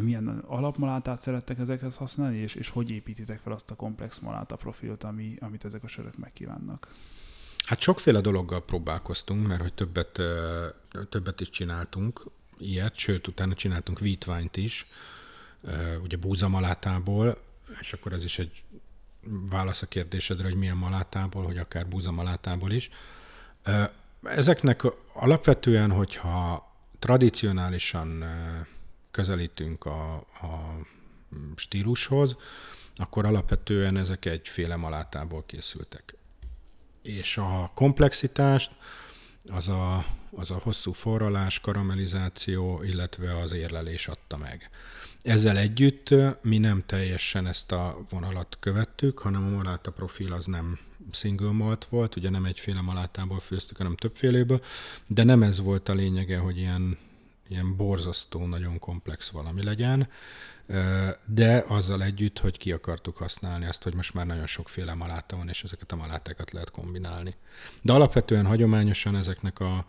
[0.00, 5.04] Milyen alapmalátát szerettek ezekhez használni, és, és hogy építitek fel azt a komplex maláta profilt,
[5.04, 6.88] ami, amit ezek a sörök megkívánnak?
[7.66, 10.20] Hát sokféle dologgal próbálkoztunk, mert hogy többet,
[11.08, 12.22] többet is csináltunk
[12.58, 14.86] ilyet, sőt, utána csináltunk vítványt is,
[16.02, 17.38] ugye búzamalátából,
[17.80, 18.62] és akkor ez is egy
[19.26, 22.90] válasz a kérdésedre, hogy milyen malátából, hogy akár búzamalátából is.
[24.24, 24.82] Ezeknek
[25.12, 28.24] alapvetően, hogyha tradicionálisan
[29.10, 30.78] közelítünk a, a
[31.56, 32.36] stílushoz,
[32.96, 36.14] akkor alapvetően ezek egyféle malátából készültek.
[37.02, 38.70] És a komplexitást
[39.48, 44.70] az a, az a hosszú forralás, karamellizáció, illetve az érlelés adta meg.
[45.22, 50.78] Ezzel együtt mi nem teljesen ezt a vonalat követtük, hanem a maláta profil az nem
[51.10, 54.62] single malt volt, ugye nem egyféle malátából főztük, hanem többféléből,
[55.06, 56.98] de nem ez volt a lényege, hogy ilyen,
[57.48, 60.08] ilyen borzasztó, nagyon komplex valami legyen,
[61.24, 65.48] de azzal együtt, hogy ki akartuk használni azt, hogy most már nagyon sokféle maláta van,
[65.48, 67.34] és ezeket a malátákat lehet kombinálni.
[67.82, 69.86] De alapvetően hagyományosan ezeknek a,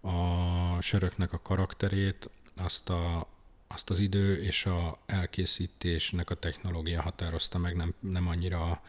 [0.00, 3.28] a söröknek a karakterét, azt, a,
[3.68, 8.82] azt az idő és a elkészítésnek a technológia határozta meg, nem, nem annyira a,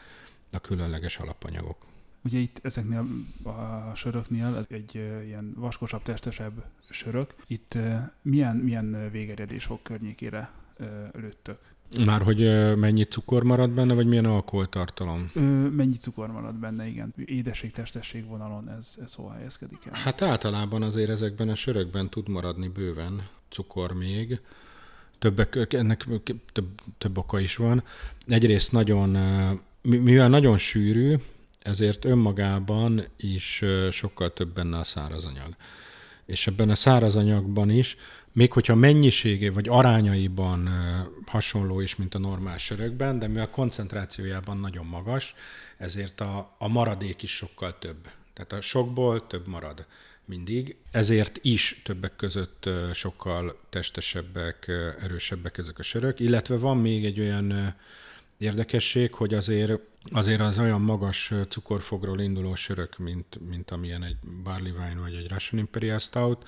[0.56, 1.78] a különleges alapanyagok.
[2.24, 3.06] Ugye itt ezeknél
[3.44, 7.36] a söröknél ez egy ilyen vaskosabb, testesebb sörök.
[7.48, 7.78] Itt
[8.22, 10.52] milyen, milyen végeredés fog környékére
[11.14, 11.58] lőttök?
[12.06, 12.40] Már hogy
[12.78, 15.32] mennyi cukor marad benne, vagy milyen alkoholtartalom?
[15.34, 17.14] Ö, mennyi cukor marad benne, igen.
[17.26, 19.94] Édesség, testesség vonalon ez, ez hol helyezkedik el?
[19.94, 24.40] Hát általában azért ezekben a sörökben tud maradni bőven cukor még.
[25.20, 26.06] Többek, ennek
[26.54, 27.84] több, több oka is van.
[28.28, 29.16] Egyrészt nagyon
[29.86, 31.16] mivel nagyon sűrű,
[31.62, 35.56] ezért önmagában is sokkal több benne a szárazanyag.
[36.26, 37.98] És ebben a szárazanyagban is,
[38.32, 40.70] még hogyha mennyiségé vagy arányaiban
[41.26, 45.36] hasonló is, mint a normál sörökben, de mivel koncentrációjában nagyon magas,
[45.78, 48.10] ezért a, a maradék is sokkal több.
[48.34, 49.86] Tehát a sokból több marad
[50.26, 50.76] mindig.
[50.92, 57.76] Ezért is többek között sokkal testesebbek, erősebbek ezek a sörök, illetve van még egy olyan
[58.38, 64.74] érdekesség, hogy azért, azért az olyan magas cukorfogról induló sörök, mint, mint amilyen egy Barley
[64.74, 66.48] Wine vagy egy Russian Imperial Stout,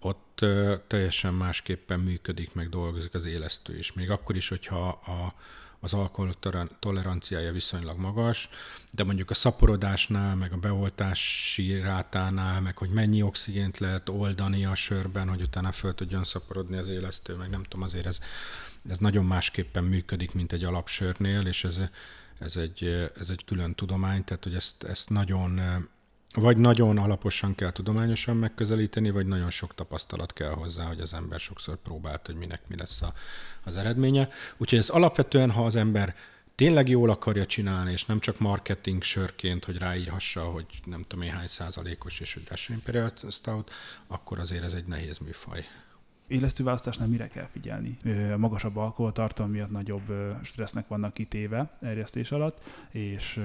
[0.00, 0.44] ott
[0.86, 3.92] teljesen másképpen működik, meg dolgozik az élesztő is.
[3.92, 5.34] Még akkor is, hogyha a,
[5.80, 6.34] az alkohol
[6.78, 8.48] toleranciája viszonylag magas,
[8.90, 14.74] de mondjuk a szaporodásnál, meg a beoltási rátánál, meg hogy mennyi oxigént lehet oldani a
[14.74, 18.18] sörben, hogy utána föl tudjon szaporodni az élesztő, meg nem tudom, azért ez
[18.88, 21.80] ez nagyon másképpen működik, mint egy alapsörnél, és ez,
[22.38, 22.84] ez, egy,
[23.20, 25.60] ez egy külön tudomány, tehát hogy ezt, ezt nagyon
[26.34, 31.40] vagy nagyon alaposan kell tudományosan megközelíteni, vagy nagyon sok tapasztalat kell hozzá, hogy az ember
[31.40, 33.12] sokszor próbált, hogy minek mi lesz a,
[33.64, 34.28] az eredménye.
[34.56, 36.14] Úgyhogy ez alapvetően, ha az ember
[36.54, 41.32] tényleg jól akarja csinálni, és nem csak marketing sörként, hogy ráírhassa, hogy nem tudom én
[41.32, 43.70] hány százalékos, és hogy Russian Imperial Stout,
[44.06, 45.64] akkor azért ez egy nehéz műfaj.
[46.26, 47.96] Élesztő választásnál mire kell figyelni?
[48.36, 50.12] Magasabb alkoholtartalom miatt nagyobb
[50.42, 53.40] stressznek vannak kitéve erjesztés alatt, és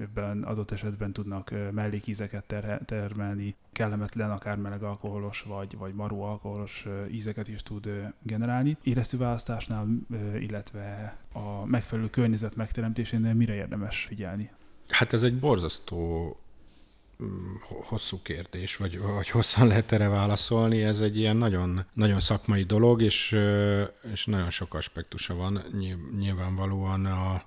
[0.00, 6.86] ebben adott esetben tudnak mellékízeket ter- termelni, kellemetlen, akár meleg alkoholos vagy, vagy maró alkoholos
[7.10, 7.90] ízeket is tud
[8.22, 8.76] generálni.
[8.82, 9.86] Éreztőválasztásnál,
[10.38, 14.50] illetve a megfelelő környezet megteremtésénél mire érdemes figyelni?
[14.88, 16.36] Hát ez egy borzasztó
[17.22, 20.82] mm, hosszú kérdés, vagy, vagy hosszan lehet erre válaszolni.
[20.82, 23.38] Ez egy ilyen nagyon, nagyon szakmai dolog, és,
[24.12, 25.62] és nagyon sok aspektusa van.
[26.18, 27.42] Nyilvánvalóan a,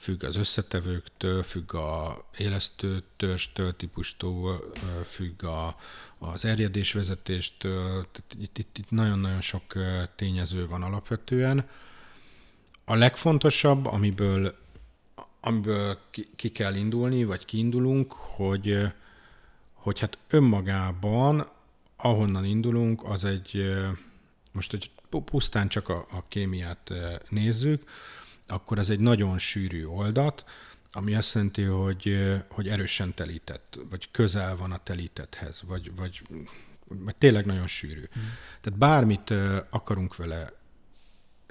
[0.00, 4.72] függ az összetevőktől, függ a élesztő törstől, típustól,
[5.06, 5.76] függ a,
[6.18, 8.06] az erjedésvezetéstől,
[8.38, 9.62] itt, itt, itt nagyon-nagyon sok
[10.16, 11.68] tényező van alapvetően.
[12.84, 14.54] A legfontosabb, amiből,
[15.40, 18.78] amiből ki, ki kell indulni, vagy kiindulunk, hogy,
[19.72, 21.46] hogy hát önmagában,
[21.96, 23.74] ahonnan indulunk, az egy,
[24.52, 24.90] most hogy
[25.24, 26.92] pusztán csak a, a kémiát
[27.28, 27.88] nézzük,
[28.50, 30.44] akkor ez egy nagyon sűrű oldat,
[30.92, 36.22] ami azt jelenti, hogy, hogy erősen telített, vagy közel van a telítethez, vagy, vagy,
[36.84, 38.00] vagy tényleg nagyon sűrű.
[38.00, 38.22] Mm.
[38.60, 39.34] Tehát bármit
[39.70, 40.52] akarunk vele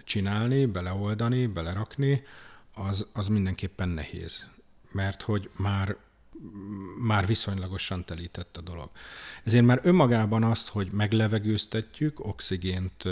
[0.04, 2.24] csinálni, beleoldani, belerakni,
[2.74, 4.46] az, az mindenképpen nehéz.
[4.92, 5.96] Mert hogy már
[7.00, 8.90] már viszonylagosan telített a dolog.
[9.44, 13.04] Ezért már önmagában azt, hogy meglevegőztetjük, oxigént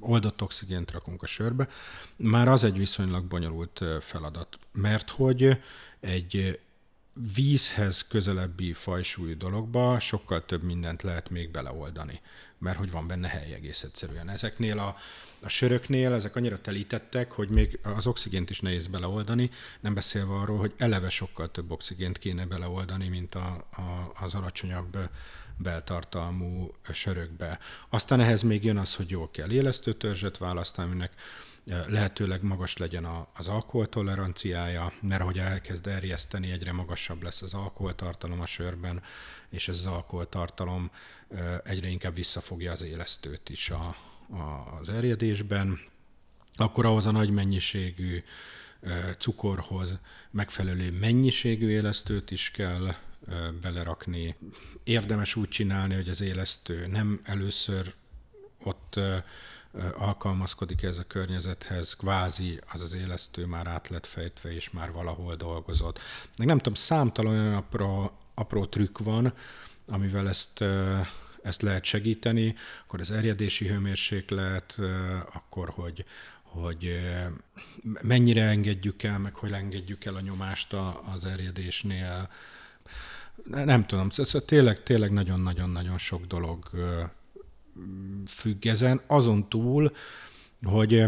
[0.00, 1.68] oldott oxigént rakunk a sörbe,
[2.16, 5.58] már az egy viszonylag bonyolult feladat, mert hogy
[6.00, 6.58] egy
[7.34, 12.20] vízhez közelebbi fajsúlyú dologba sokkal több mindent lehet még beleoldani,
[12.58, 14.28] mert hogy van benne hely egész egyszerűen.
[14.28, 14.96] Ezeknél a,
[15.40, 19.50] a söröknél ezek annyira telítettek, hogy még az oxigént is nehéz beleoldani,
[19.80, 24.98] nem beszélve arról, hogy eleve sokkal több oxigént kéne beleoldani, mint a, a, az alacsonyabb
[25.58, 27.58] beltartalmú sörökbe.
[27.88, 31.12] Aztán ehhez még jön az, hogy jól kell élesztőtörzset választani, aminek
[31.66, 38.40] eh, lehetőleg magas legyen az alkoholtoleranciája, mert ahogy elkezd erjeszteni, egyre magasabb lesz az alkoholtartalom
[38.40, 39.02] a sörben,
[39.50, 40.90] és ez az alkoholtartalom
[41.28, 43.96] eh, egyre inkább visszafogja az élesztőt is a,
[44.30, 45.80] a, az erjedésben.
[46.56, 48.22] Akkor ahhoz a nagy mennyiségű
[48.80, 49.98] eh, cukorhoz
[50.30, 52.94] megfelelő mennyiségű élesztőt is kell
[53.60, 54.36] belerakni.
[54.84, 57.94] Érdemes úgy csinálni, hogy az élesztő nem először
[58.62, 59.00] ott
[59.96, 65.34] alkalmazkodik ez a környezethez, kvázi az az élesztő már át lett fejtve, és már valahol
[65.34, 65.98] dolgozott.
[66.36, 69.34] Meg nem tudom, számtalan olyan apró, apró trükk van,
[69.86, 70.64] amivel ezt,
[71.42, 74.78] ezt lehet segíteni, akkor az erjedési hőmérséklet,
[75.32, 76.04] akkor, hogy,
[76.42, 77.00] hogy
[77.82, 80.72] mennyire engedjük el, meg hogy engedjük el a nyomást
[81.14, 82.28] az erjedésnél,
[83.50, 86.70] nem tudom, szóval tényleg, tényleg nagyon-nagyon-nagyon sok dolog
[88.26, 89.00] függ ezen.
[89.06, 89.96] Azon túl,
[90.62, 91.04] hogy,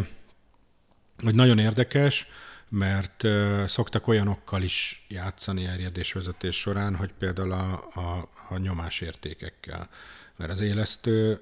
[1.23, 2.27] hogy nagyon érdekes,
[2.69, 3.25] mert
[3.67, 9.89] szoktak olyanokkal is játszani erjedésvezetés során, hogy például a, a, a nyomásértékekkel.
[10.37, 11.41] Mert az élesztő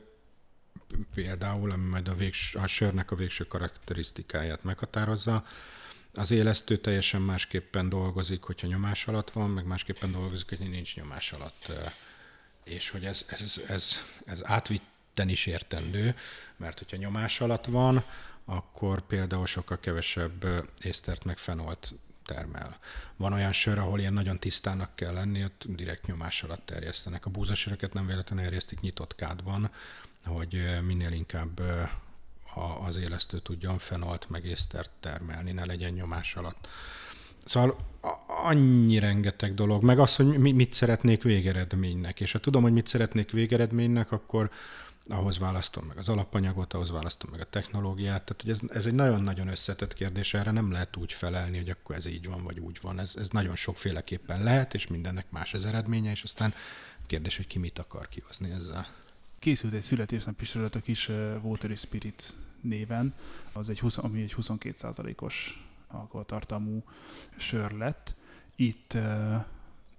[1.15, 5.45] például, ami majd a, végs, a sörnek a végső karakterisztikáját meghatározza,
[6.15, 11.33] az élesztő teljesen másképpen dolgozik, hogyha nyomás alatt van, meg másképpen dolgozik, hogy nincs nyomás
[11.33, 11.73] alatt.
[12.65, 13.89] És hogy ez, ez, ez,
[14.25, 16.15] ez átvitten is értendő,
[16.57, 18.05] mert hogyha nyomás alatt van,
[18.45, 20.47] akkor például sokkal kevesebb
[20.83, 21.93] észtert meg fenolt
[22.25, 22.79] termel.
[23.17, 27.27] Van olyan sör, ahol ilyen nagyon tisztának kell lenni, ott direkt nyomás alatt terjesztenek.
[27.27, 29.71] A búzasöröket nem véletlenül erjesztik nyitott kádban,
[30.25, 31.61] hogy minél inkább
[32.55, 36.69] ha az élesztő tudjon fenolt meg észtert termelni, ne legyen nyomás alatt.
[37.45, 37.77] Szóval
[38.27, 43.31] annyi rengeteg dolog, meg az, hogy mit szeretnék végeredménynek, és ha tudom, hogy mit szeretnék
[43.31, 44.51] végeredménynek, akkor
[45.09, 48.25] ahhoz választom meg az alapanyagot, ahhoz választom meg a technológiát.
[48.25, 51.97] Tehát hogy ez, ez egy nagyon-nagyon összetett kérdés, erre nem lehet úgy felelni, hogy akkor
[51.97, 52.99] ez így van, vagy úgy van.
[52.99, 56.55] Ez, ez nagyon sokféleképpen lehet, és mindennek más az eredménye, és aztán
[57.07, 58.87] kérdés, hogy ki mit akar kihozni ezzel.
[59.39, 61.09] Készült egy születésnapi sorozat a kis
[61.43, 62.35] Watery Spirit
[62.65, 63.15] néven,
[63.53, 66.85] az egy 20, ami egy 22%-os alkoholtartalmú
[67.37, 68.15] sör lett.
[68.57, 68.97] Itt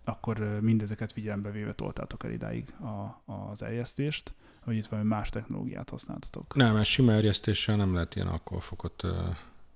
[0.04, 5.90] akkor mindezeket figyelembe véve toltátok el idáig a, az eljesztést, vagy itt valami más technológiát
[5.90, 6.56] használtatok?
[6.56, 9.04] Nem, mert sima erjesztéssel nem lehet ilyen alkoholfokot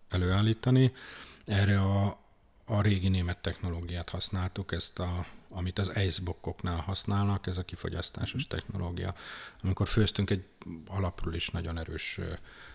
[0.10, 0.92] előállítani.
[1.46, 2.18] Erre a,
[2.70, 9.16] a régi német technológiát használtuk, ezt a, amit az iceboxoknál használnak, ez a kifogyasztásos technológia.
[9.64, 10.46] Amikor főztünk egy
[10.88, 12.20] alapról is nagyon erős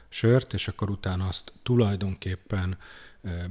[0.09, 2.79] sört, és akkor utána azt tulajdonképpen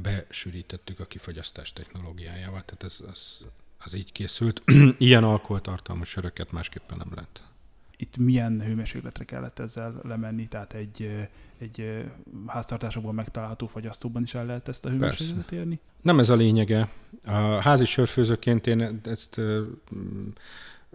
[0.01, 3.45] besűrítettük a kifogyasztás technológiájával, tehát ez, az,
[3.85, 4.63] az így készült.
[4.97, 7.52] Ilyen alkoholtartalmú söröket másképpen nem lehet
[8.03, 11.27] itt milyen hőmérsékletre kellett ezzel lemenni, tehát egy,
[11.57, 12.03] egy
[12.47, 15.79] háztartásokban megtalálható fagyasztóban is el lehet ezt a hőmérsékletet érni?
[16.01, 16.89] Nem ez a lényege.
[17.25, 19.41] A házi sörfőzőként én ezt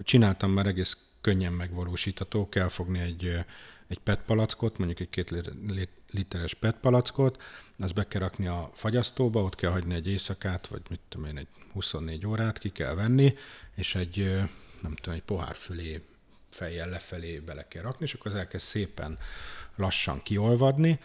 [0.02, 2.48] csináltam már egész könnyen megvalósítható.
[2.48, 3.44] Kell fogni egy,
[3.86, 5.34] egy PET palackot, mondjuk egy két
[6.10, 7.42] literes PET palackot,
[7.78, 11.38] azt be kell rakni a fagyasztóba, ott kell hagyni egy éjszakát, vagy mit tudom én,
[11.38, 13.34] egy 24 órát ki kell venni,
[13.74, 14.32] és egy,
[14.82, 16.02] nem tudom, egy pohár fölé
[16.50, 19.18] fejjel lefelé bele kell rakni, és akkor az elkezd szépen
[19.76, 20.98] lassan kiolvadni,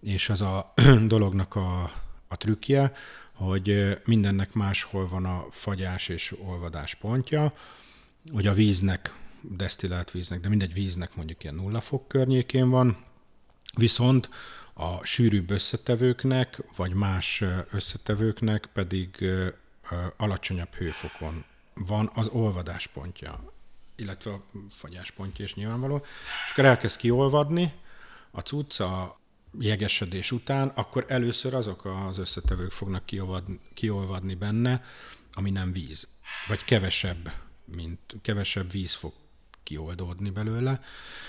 [0.00, 0.72] és az a
[1.06, 1.82] dolognak a,
[2.28, 2.92] a trükkje,
[3.32, 7.52] hogy mindennek máshol van a fagyás és olvadás pontja,
[8.32, 13.04] hogy a víznek, desztillált víznek, de mindegy víznek mondjuk ilyen nulla fok környékén van,
[13.76, 14.30] viszont
[14.74, 19.24] a sűrűbb összetevőknek, vagy más összetevőknek pedig
[20.16, 21.44] alacsonyabb hőfokon
[21.74, 23.54] van az olvadás pontja
[23.96, 25.96] illetve a fagyáspontja is nyilvánvaló,
[26.44, 27.72] és akkor elkezd kiolvadni
[28.30, 29.20] a cucc a
[29.58, 33.04] jegesedés után, akkor először azok az összetevők fognak
[33.74, 34.84] kiolvadni, benne,
[35.32, 36.08] ami nem víz,
[36.48, 37.32] vagy kevesebb,
[37.64, 39.12] mint kevesebb víz fog
[39.62, 40.80] kioldódni belőle.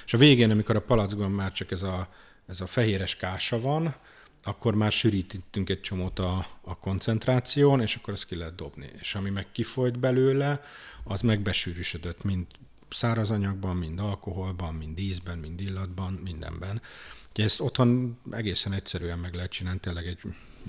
[0.05, 2.09] És a végén, amikor a palackban már csak ez a,
[2.47, 3.95] ez a fehéres kása van,
[4.43, 8.89] akkor már sűrítünk egy csomót a, a koncentráción, és akkor ezt ki lehet dobni.
[8.99, 10.61] És ami meg kifolyt belőle,
[11.03, 12.45] az meg besűrűsödött, mind
[12.89, 16.81] szárazanyagban, mind alkoholban, mind ízben, mind illatban, mindenben.
[17.31, 20.19] Ugye ezt otthon egészen egyszerűen meg lehet csinálni, tényleg egy,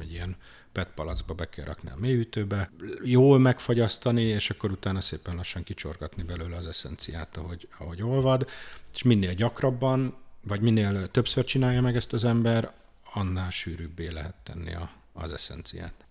[0.00, 0.36] egy ilyen
[0.72, 2.70] PET palacba be kell rakni a mélyütőbe,
[3.04, 8.48] jól megfagyasztani, és akkor utána szépen lassan kicsorgatni belőle az eszenciát, ahogy, ahogy olvad,
[8.94, 10.16] és minél gyakrabban,
[10.46, 12.72] vagy minél többször csinálja meg ezt az ember,
[13.18, 16.06] annál sűrűbbé lehet tenni a, az eszenciát.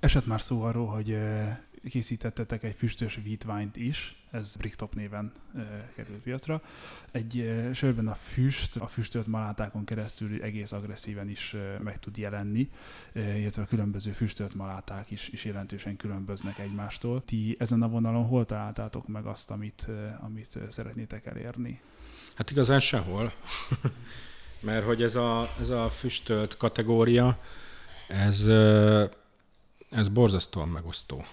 [0.00, 1.18] Esett már szó arról, hogy
[1.88, 5.32] készítettetek egy füstös vitványt is, ez Bricktop néven
[5.94, 6.62] került piacra.
[7.10, 12.70] Egy sörben a füst, a füstölt malátákon keresztül egész agresszíven is meg tud jelenni,
[13.14, 17.24] illetve a különböző füstölt maláták is, is jelentősen különböznek egymástól.
[17.24, 19.86] Ti ezen a vonalon hol találtátok meg azt, amit,
[20.20, 21.80] amit szeretnétek elérni?
[22.34, 23.32] Hát igazán sehol.
[24.60, 27.38] Mert hogy ez a, ez a füstölt kategória,
[28.08, 28.46] ez,
[29.90, 31.24] ez borzasztóan megosztó.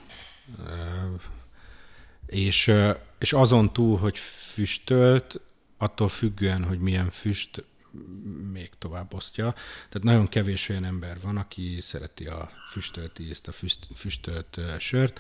[2.26, 2.74] És,
[3.20, 5.40] és azon túl, hogy füstölt,
[5.78, 7.64] attól függően, hogy milyen füst,
[8.52, 9.54] még tovább osztja.
[9.90, 15.20] Tehát nagyon kevés olyan ember van, aki szereti a füstölt ízt, a füst, füstölt sört.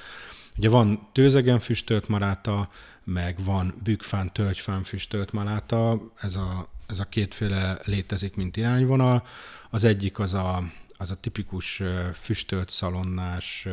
[0.58, 2.70] Ugye van tőzegen füstölt maráta,
[3.03, 9.26] meg van bükkfán, tölgyfán füstölt maráta, ez a, ez a kétféle létezik, mint irányvonal.
[9.70, 11.82] Az egyik az a, az a tipikus
[12.14, 13.68] füstölt szalonnás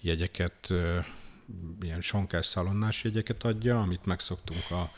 [0.00, 0.74] jegyeket,
[1.80, 4.90] ilyen sonkás szalonnás jegyeket adja, amit megszoktunk a,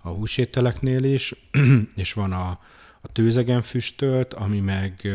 [0.00, 1.34] a húsételeknél is,
[1.94, 2.48] és van a,
[3.00, 5.08] a tőzegen füstölt, ami meg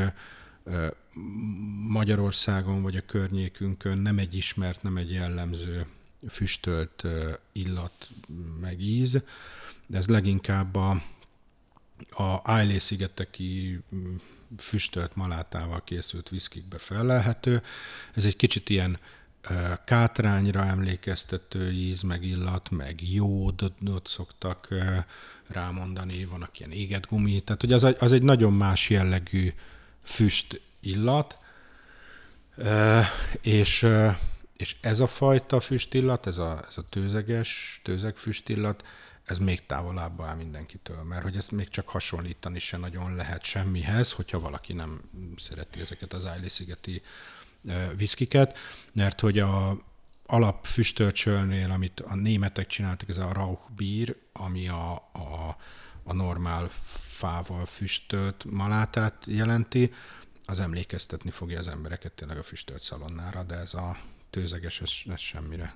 [1.88, 5.86] Magyarországon vagy a környékünkön nem egy ismert, nem egy jellemző
[6.30, 7.04] füstölt
[7.52, 8.10] illat
[8.62, 9.22] meg íz,
[9.86, 11.02] de ez leginkább a,
[12.10, 13.80] a Ailé szigeteki
[14.58, 17.62] füstölt malátával készült viszkikbe felelhető.
[18.14, 19.00] Ez egy kicsit ilyen
[19.86, 24.68] kátrányra emlékeztető íz, meg illat, meg jódot szoktak
[25.48, 29.54] rámondani, vannak ilyen éget gumi, tehát hogy az, az egy nagyon más jellegű
[30.04, 31.40] füst illat,
[33.42, 33.88] és,
[34.58, 38.84] és ez a fajta füstillat, ez a, ez a tőzeges, tőzeg füstillat,
[39.28, 44.12] ez még távolabb áll mindenkitől, mert hogy ezt még csak hasonlítani se nagyon lehet semmihez,
[44.12, 45.02] hogyha valaki nem
[45.38, 47.02] szereti ezeket az Ájli-szigeti
[47.96, 48.58] viszkiket,
[48.94, 49.78] mert hogy a
[50.26, 55.58] alap füstölcsölnél, amit a németek csináltak, ez a Rauchbier, ami a, a,
[56.04, 56.70] a normál
[57.08, 59.94] fával füstölt malátát jelenti,
[60.46, 63.98] az emlékeztetni fogja az embereket tényleg a füstölt szalonnára, de ez a
[64.30, 65.76] tőzeges, ez, ez semmire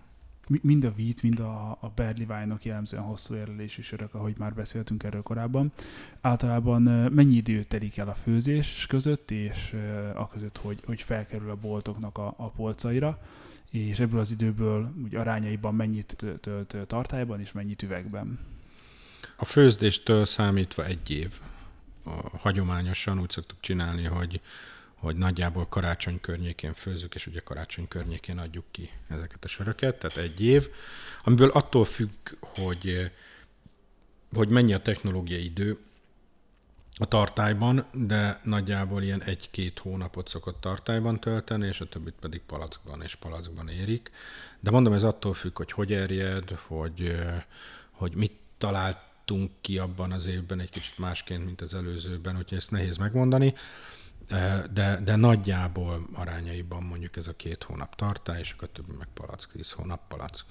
[0.62, 5.04] mind a vít, mind a, a Berli Wine-ok jellemzően hosszú érlelésű sörök, ahogy már beszéltünk
[5.04, 5.72] erről korábban.
[6.22, 6.82] Általában
[7.12, 9.76] mennyi idő telik el a főzés között, és
[10.16, 13.20] a között, hogy, hogy felkerül a boltoknak a, a polcaira,
[13.72, 18.40] és ebből az időből úgy arányaiban mennyit tölt tartályban, és mennyit üvegben?
[19.38, 21.40] A főzdéstől számítva egy év.
[22.04, 24.42] A, hagyományosan úgy szoktuk csinálni, hogy
[25.02, 30.18] hogy nagyjából karácsony környékén főzzük, és ugye karácsony környékén adjuk ki ezeket a söröket, tehát
[30.18, 30.70] egy év,
[31.24, 33.12] amiből attól függ, hogy,
[34.34, 35.78] hogy mennyi a technológiai idő
[36.96, 43.02] a tartályban, de nagyjából ilyen egy-két hónapot szokott tartályban tölteni, és a többit pedig palackban
[43.02, 44.12] és palackban érik.
[44.60, 47.16] De mondom, ez attól függ, hogy hogy erjed, hogy,
[47.92, 52.72] hogy mit találtunk ki abban az évben egy kicsit másként, mint az előzőben, úgyhogy ezt
[52.72, 53.54] nehéz megmondani
[54.74, 59.52] de, de nagyjából arányaiban mondjuk ez a két hónap tartá, és akkor többi meg palack,
[59.52, 60.46] tíz hónap palack.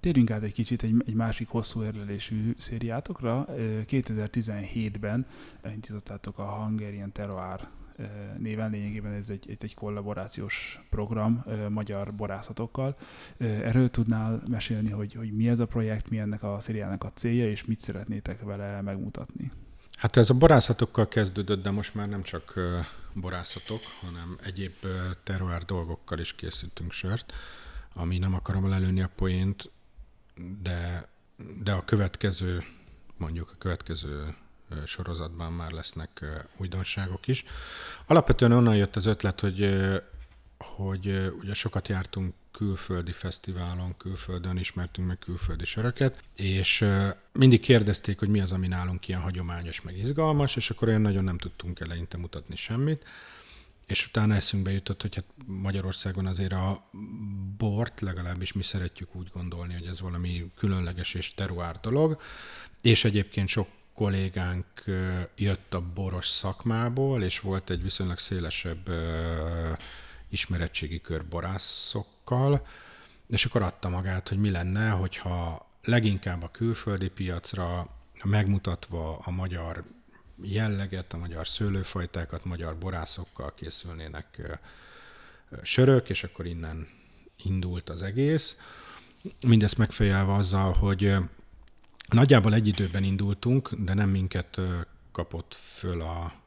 [0.00, 3.46] Térjünk át egy kicsit egy, egy másik hosszú érlelésű szériátokra.
[3.86, 5.26] 2017-ben
[5.64, 7.68] indítottátok a Hungarian Terroir
[8.38, 12.96] néven, lényegében ez egy, egy kollaborációs program magyar borászatokkal.
[13.38, 17.50] Erről tudnál mesélni, hogy, hogy mi ez a projekt, mi ennek a szériának a célja,
[17.50, 19.50] és mit szeretnétek vele megmutatni?
[20.02, 22.54] Hát ez a borászatokkal kezdődött, de most már nem csak
[23.12, 24.74] borászatok, hanem egyéb
[25.24, 27.32] terroár dolgokkal is készítünk sört,
[27.94, 29.70] ami nem akarom lelőni a poént,
[30.62, 31.08] de,
[31.62, 32.64] de a következő,
[33.16, 34.34] mondjuk a következő
[34.84, 36.24] sorozatban már lesznek
[36.56, 37.44] újdonságok is.
[38.06, 39.78] Alapvetően onnan jött az ötlet, hogy,
[40.58, 46.86] hogy ugye sokat jártunk külföldi fesztiválon, külföldön ismertünk meg külföldi söröket, és
[47.32, 51.24] mindig kérdezték, hogy mi az, ami nálunk ilyen hagyományos, meg izgalmas, és akkor olyan nagyon
[51.24, 53.04] nem tudtunk eleinte mutatni semmit.
[53.86, 56.88] És utána eszünkbe jutott, hogy hát Magyarországon azért a
[57.56, 62.20] bort, legalábbis mi szeretjük úgy gondolni, hogy ez valami különleges és teruár dolog,
[62.82, 64.66] és egyébként sok kollégánk
[65.36, 68.90] jött a boros szakmából, és volt egy viszonylag szélesebb
[70.32, 72.66] ismeretségi kör borászokkal,
[73.28, 77.88] és akkor adta magát, hogy mi lenne, hogyha leginkább a külföldi piacra
[78.24, 79.84] megmutatva a magyar
[80.42, 84.58] jelleget, a magyar szőlőfajtákat, magyar borászokkal készülnének
[85.62, 86.88] sörök, és akkor innen
[87.36, 88.56] indult az egész.
[89.46, 91.14] Mindezt megfejelve azzal, hogy
[92.08, 94.60] nagyjából egy időben indultunk, de nem minket
[95.12, 96.41] kapott föl a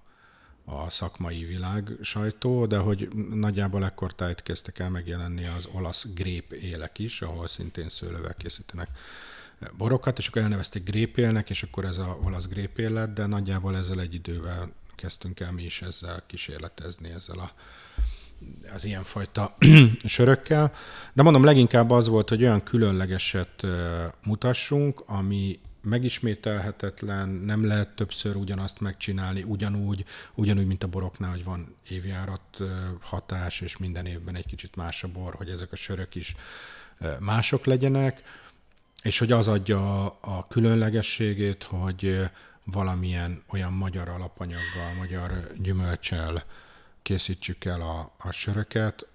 [0.65, 6.99] a szakmai világ sajtó, de hogy nagyjából tájt kezdtek el megjelenni az olasz grép élek
[6.99, 8.89] is, ahol szintén szőlővel készítenek
[9.77, 13.99] borokat, és akkor elnevezték grépélnek, és akkor ez a olasz grépél lett, de nagyjából ezzel
[13.99, 17.51] egy idővel kezdtünk el mi is ezzel kísérletezni, ezzel a
[18.73, 19.55] az ilyenfajta
[20.03, 20.73] sörökkel.
[21.13, 23.65] De mondom, leginkább az volt, hogy olyan különlegeset
[24.23, 31.75] mutassunk, ami megismételhetetlen, nem lehet többször ugyanazt megcsinálni, ugyanúgy, ugyanúgy, mint a boroknál, hogy van
[31.89, 32.57] évjárat
[33.01, 36.35] hatás, és minden évben egy kicsit más a bor, hogy ezek a sörök is
[37.19, 38.23] mások legyenek,
[39.01, 42.29] és hogy az adja a különlegességét, hogy
[42.63, 46.43] valamilyen olyan magyar alapanyaggal, magyar gyümölcsel
[47.01, 49.07] készítsük el a, a söröket,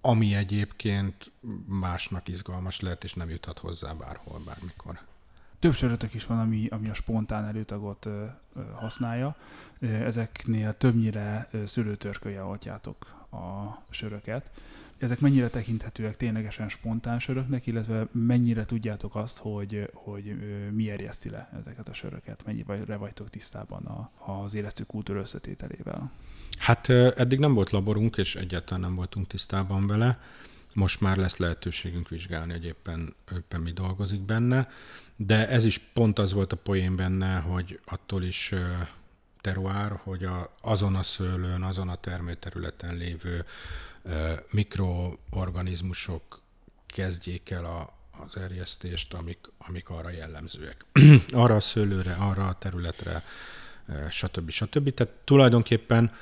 [0.00, 1.30] ami egyébként
[1.66, 5.00] másnak izgalmas lehet, és nem juthat hozzá bárhol, bármikor.
[5.58, 9.36] Több sörötök is van, ami, ami a spontán előtagot ö, ö, használja.
[9.80, 14.50] Ezeknél többnyire szőlőtörkölye altjátok a söröket.
[14.98, 20.36] Ezek mennyire tekinthetőek ténylegesen spontán söröknek, illetve mennyire tudjátok azt, hogy, hogy
[20.72, 22.42] mi erjeszti le ezeket a söröket?
[22.46, 26.10] Mennyire vagytok tisztában a, az élesztő kultúra összetételével?
[26.58, 30.20] Hát eddig nem volt laborunk, és egyáltalán nem voltunk tisztában vele.
[30.78, 34.68] Most már lesz lehetőségünk vizsgálni, hogy éppen, éppen mi dolgozik benne.
[35.16, 38.54] De ez is pont az volt a poén benne, hogy attól is
[39.40, 43.44] teruár, hogy a, azon a szőlőn, azon a termőterületen lévő
[44.50, 46.42] mikroorganizmusok
[46.86, 50.84] kezdjék el a, az erjesztést, amik, amik arra jellemzőek.
[51.42, 53.24] arra a szőlőre, arra a területre,
[54.10, 54.50] stb.
[54.50, 54.94] stb.
[54.94, 56.12] Tehát tulajdonképpen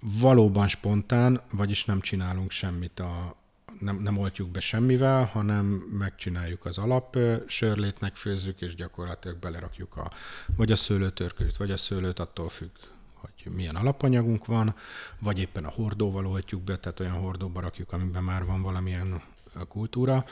[0.00, 3.38] valóban spontán, vagyis nem csinálunk semmit a,
[3.80, 5.64] nem, nem oltjuk be semmivel, hanem
[5.98, 10.10] megcsináljuk az alap sörlét, főzzük, és gyakorlatilag belerakjuk a,
[10.56, 12.70] vagy a szőlőtörkölt, vagy a szőlőt, attól függ,
[13.14, 14.74] hogy milyen alapanyagunk van,
[15.18, 19.22] vagy éppen a hordóval oltjuk be, tehát olyan hordóba rakjuk, amiben már van valamilyen
[19.68, 20.24] kultúra,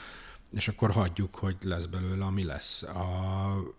[0.51, 2.83] és akkor hagyjuk, hogy lesz belőle, ami lesz.
[2.83, 3.71] A,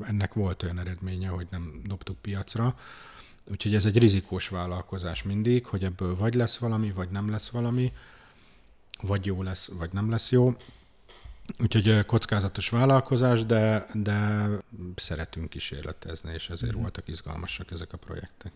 [0.00, 2.78] ennek volt olyan eredménye, hogy nem dobtuk piacra,
[3.44, 7.92] úgyhogy ez egy rizikós vállalkozás mindig, hogy ebből vagy lesz valami, vagy nem lesz valami,
[9.02, 10.54] vagy jó lesz, vagy nem lesz jó.
[11.62, 14.48] Úgyhogy kockázatos vállalkozás, de, de
[14.96, 16.80] szeretünk kísérletezni, és ezért mm.
[16.80, 18.52] voltak izgalmasak ezek a projektek.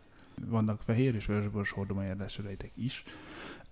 [0.47, 3.05] Vannak fehér és vörösboros hordómányerdesőreitek is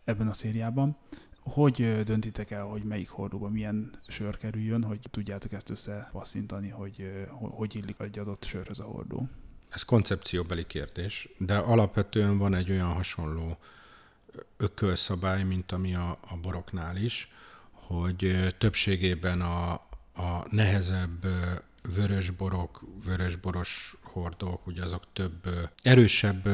[0.04, 0.96] ebben a szériában.
[1.42, 7.76] Hogy döntitek el, hogy melyik hordóba milyen sör kerüljön, hogy tudjátok ezt összepasszintani, hogy hogy
[7.76, 9.28] illik egy adott sörhöz a hordó?
[9.70, 13.58] ez koncepcióbeli kérdés, de alapvetően van egy olyan hasonló
[14.56, 17.32] ökölszabály, mint ami a, a boroknál is,
[17.70, 19.72] hogy többségében a,
[20.14, 21.26] a nehezebb
[21.94, 25.48] vörösborok, vörösboros hordók, ugye azok több
[25.82, 26.48] erősebb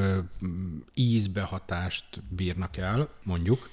[0.94, 3.70] ízbehatást bírnak el, mondjuk.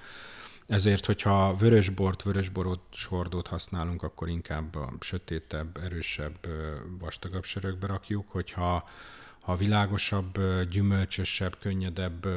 [0.68, 6.48] Ezért, hogyha vörösbort, vörösborot, hordót használunk, akkor inkább a sötétebb, erősebb,
[7.00, 8.30] vastagabb sörökbe rakjuk.
[8.30, 8.90] Hogyha
[9.44, 10.40] ha világosabb,
[10.70, 12.28] gyümölcsösebb, könnyedebb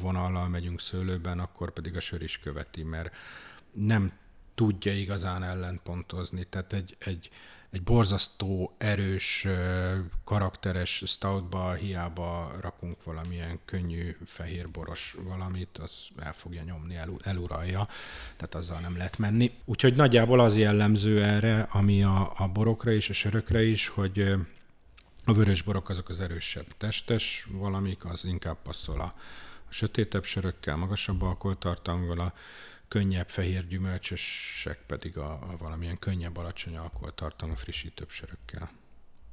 [0.00, 3.14] vonallal megyünk szőlőben, akkor pedig a sör is követi, mert
[3.72, 4.12] nem
[4.54, 6.44] tudja igazán ellenpontozni.
[6.44, 7.30] Tehát egy, egy,
[7.70, 9.46] egy borzasztó, erős,
[10.24, 17.88] karakteres stoutba hiába rakunk valamilyen könnyű fehérboros valamit, az el fogja nyomni, el, eluralja,
[18.36, 19.52] tehát azzal nem lehet menni.
[19.64, 24.34] Úgyhogy nagyjából az jellemző erre, ami a, a borokra és a sörökre is, hogy
[25.24, 29.14] a vörös borok azok az erősebb testes valamik, az inkább passzol a,
[29.68, 32.34] sötétebb sörökkel, magasabb alkoholtartalmával, a
[32.88, 38.70] könnyebb fehér gyümölcsösek pedig a, a valamilyen könnyebb, alacsony alkoholtartalmú frissítőbb sörökkel.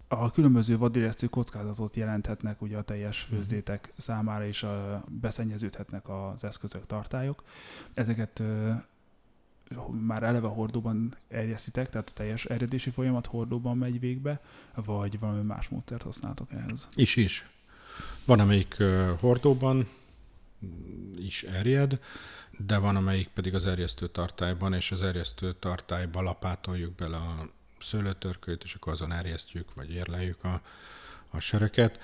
[0.08, 3.36] A különböző vadélesztő kockázatot jelenthetnek ugye a teljes mhm.
[3.36, 7.44] főzdétek számára, és a, beszennyeződhetnek az eszközök, tartályok.
[7.94, 8.44] Ezeket
[10.06, 14.42] már eleve hordóban erjesztitek, tehát a teljes eredési folyamat hordóban megy végbe,
[14.76, 16.88] vagy valami más módszert használtok ehhez?
[16.96, 17.50] Is is.
[18.26, 18.84] Van, amelyik
[19.20, 19.88] hordóban
[21.18, 22.00] is erjed,
[22.58, 27.50] de van, amelyik pedig az erjesztő tartályban, és az erjesztő tartályba lapátoljuk bele a
[27.80, 30.62] szőlőtörkőt, és akkor azon erjesztjük, vagy érleljük a,
[31.30, 32.00] a sereket.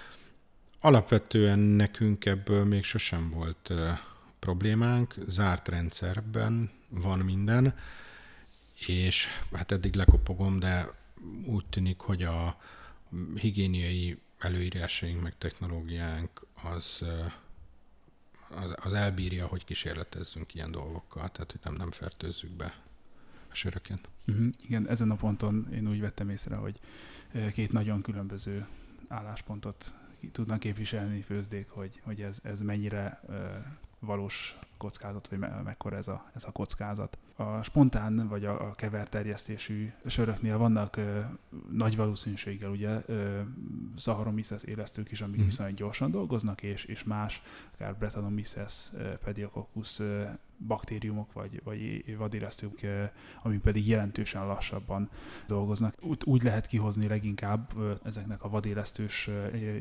[0.79, 3.73] Alapvetően nekünk ebből még sosem volt
[4.43, 7.75] problémánk, zárt rendszerben van minden,
[8.87, 10.91] és hát eddig lekopogom, de
[11.45, 12.57] úgy tűnik, hogy a
[13.35, 17.01] higiéniai előírásaink, meg technológiánk az,
[18.49, 22.73] az, az elbírja, hogy kísérletezzünk ilyen dolgokkal, tehát hogy nem, nem fertőzzük be
[23.51, 24.09] a söröket.
[24.27, 24.49] Uh-huh.
[24.65, 26.79] Igen, ezen a ponton én úgy vettem észre, hogy
[27.53, 28.67] két nagyon különböző
[29.07, 29.93] álláspontot
[30.31, 33.21] tudnak képviselni főzdék, hogy, hogy ez, ez mennyire
[34.05, 37.17] valós kockázat, vagy me- mekkora ez a, ez a kockázat.
[37.43, 41.19] A spontán vagy a, a keverterjesztésű söröknél vannak ö,
[41.71, 43.01] nagy valószínűséggel ugye
[43.97, 45.45] Saccharomyces élesztők is, amik mm.
[45.45, 47.41] viszonylag gyorsan dolgoznak, és, és más,
[47.73, 48.91] akár Brettanomyces
[49.23, 50.01] pediococcus
[50.67, 52.87] baktériumok vagy, vagy vadélesztők,
[53.41, 55.09] amik pedig jelentősen lassabban
[55.47, 55.95] dolgoznak.
[56.25, 57.69] Úgy lehet kihozni leginkább
[58.03, 59.29] ezeknek a vadélesztős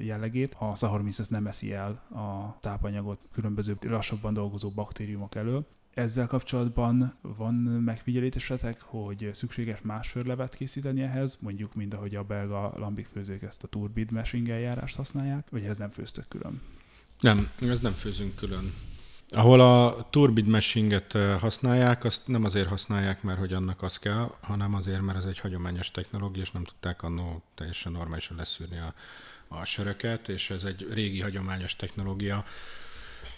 [0.02, 0.56] jellegét.
[0.58, 5.66] A Saccharomyces nem eszi el a tápanyagot különböző lassabban dolgozó baktériumok elől.
[5.94, 12.72] Ezzel kapcsolatban van megfigyelésetek, hogy szükséges más sörlevet készíteni ehhez, mondjuk mind ahogy a belga
[12.76, 16.60] lambik főzők ezt a turbid meshing eljárást használják, vagy ez nem főztök külön?
[17.20, 18.72] Nem, ez nem főzünk külön.
[19.28, 24.74] Ahol a turbid meshinget használják, azt nem azért használják, mert hogy annak az kell, hanem
[24.74, 28.94] azért, mert ez egy hagyományos technológia, és nem tudták annó teljesen normálisan leszűrni a,
[29.48, 32.44] a söröket, és ez egy régi hagyományos technológia,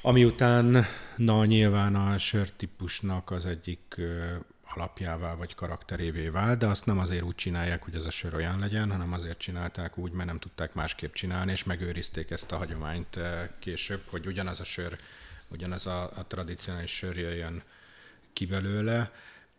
[0.06, 0.84] ami után
[1.16, 4.00] na nyilván a sörtípusnak az egyik
[4.64, 8.58] alapjává vagy karakterévé vált, de azt nem azért úgy csinálják, hogy ez a sör olyan
[8.58, 13.18] legyen, hanem azért csinálták úgy, mert nem tudták másképp csinálni, és megőrizték ezt a hagyományt
[13.58, 14.96] később, hogy ugyanaz a sör
[15.48, 17.62] ugyanez a, a tradicionális sör jöjjön
[18.32, 19.12] ki belőle.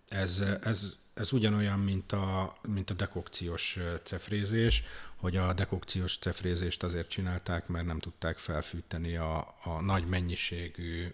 [0.09, 4.83] Ez, ez, ez ugyanolyan, mint a, mint a dekokciós cefrézés,
[5.15, 11.07] hogy a dekokciós cefrézést azért csinálták, mert nem tudták felfűteni a, a nagy mennyiségű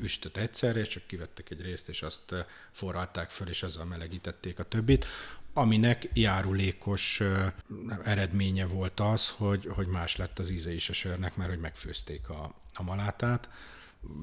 [0.00, 2.34] üstöt egyszerre, és csak kivettek egy részt, és azt
[2.72, 5.06] forralták föl, és azzal melegítették a többit,
[5.52, 7.22] aminek járulékos
[8.04, 12.28] eredménye volt az, hogy, hogy más lett az íze is a sörnek, mert hogy megfőzték
[12.28, 13.48] a, a malátát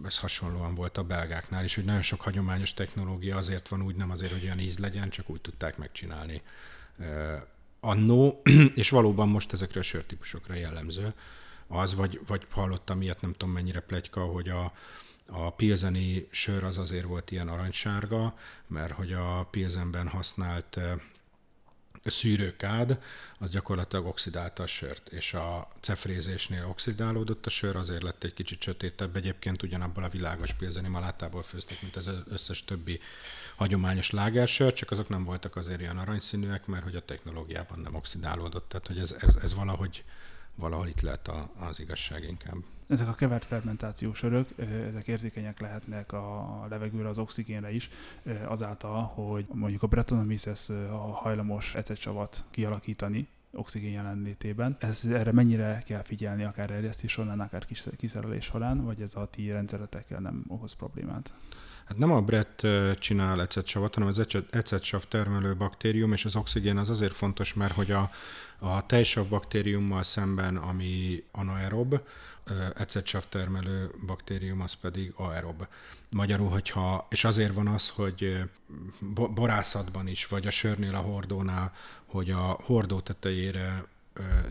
[0.06, 4.12] ez hasonlóan volt a belgáknál is, hogy nagyon sok hagyományos technológia azért van úgy, nem
[4.12, 6.42] azért, hogy olyan íz legyen, csak úgy tudták megcsinálni.
[7.80, 8.42] Annó,
[8.76, 11.14] és valóban most ezekre a sörtípusokra jellemző.
[11.68, 14.74] Az, vagy, vagy hallottam ilyet, nem tudom mennyire plegyka, hogy a,
[15.28, 20.80] a pilzeni sör az azért volt ilyen aranysárga, mert hogy a pilzenben használt
[22.10, 23.00] szűrőkád,
[23.40, 28.62] az gyakorlatilag oxidálta a sört, és a cefrézésnél oxidálódott a sör, azért lett egy kicsit
[28.62, 29.16] sötétebb.
[29.16, 33.00] Egyébként ugyanabból a világos pilzeni malátából főzték, mint az összes többi
[33.56, 38.70] hagyományos lágersör, csak azok nem voltak azért ilyen aranyszínűek, mert hogy a technológiában nem oxidálódott.
[38.70, 40.04] Tehát, hogy ez, ez, ez valahogy,
[40.56, 42.58] valahol itt lehet a, az igazság inkább.
[42.88, 44.48] Ezek a kevert fermentációs örök,
[44.88, 47.90] ezek érzékenyek lehetnek a levegőre, az oxigénre is,
[48.46, 50.70] azáltal, hogy mondjuk a Brettanomyces
[51.12, 54.78] hajlamos ecetsavat kialakítani, oxigén jelenlétében.
[54.80, 57.66] Ez, erre mennyire kell figyelni, akár erjesztés során, akár
[57.98, 61.34] kiszerelés során, vagy ez a ti rendszeretekkel nem okoz problémát?
[61.86, 62.68] Hát nem a Brett
[63.00, 67.92] csinál ecetsavat, hanem az ecetsav termelő baktérium, és az oxigén az azért fontos, mert hogy
[67.92, 68.10] a,
[68.60, 72.00] a tejsav baktériummal szemben, ami anaerob,
[72.76, 75.68] ecetsav termelő baktérium, az pedig aerob.
[76.10, 78.44] Magyarul, hogyha, és azért van az, hogy
[79.34, 81.74] borászatban is, vagy a sörnél, a hordónál,
[82.06, 83.86] hogy a hordó tetejére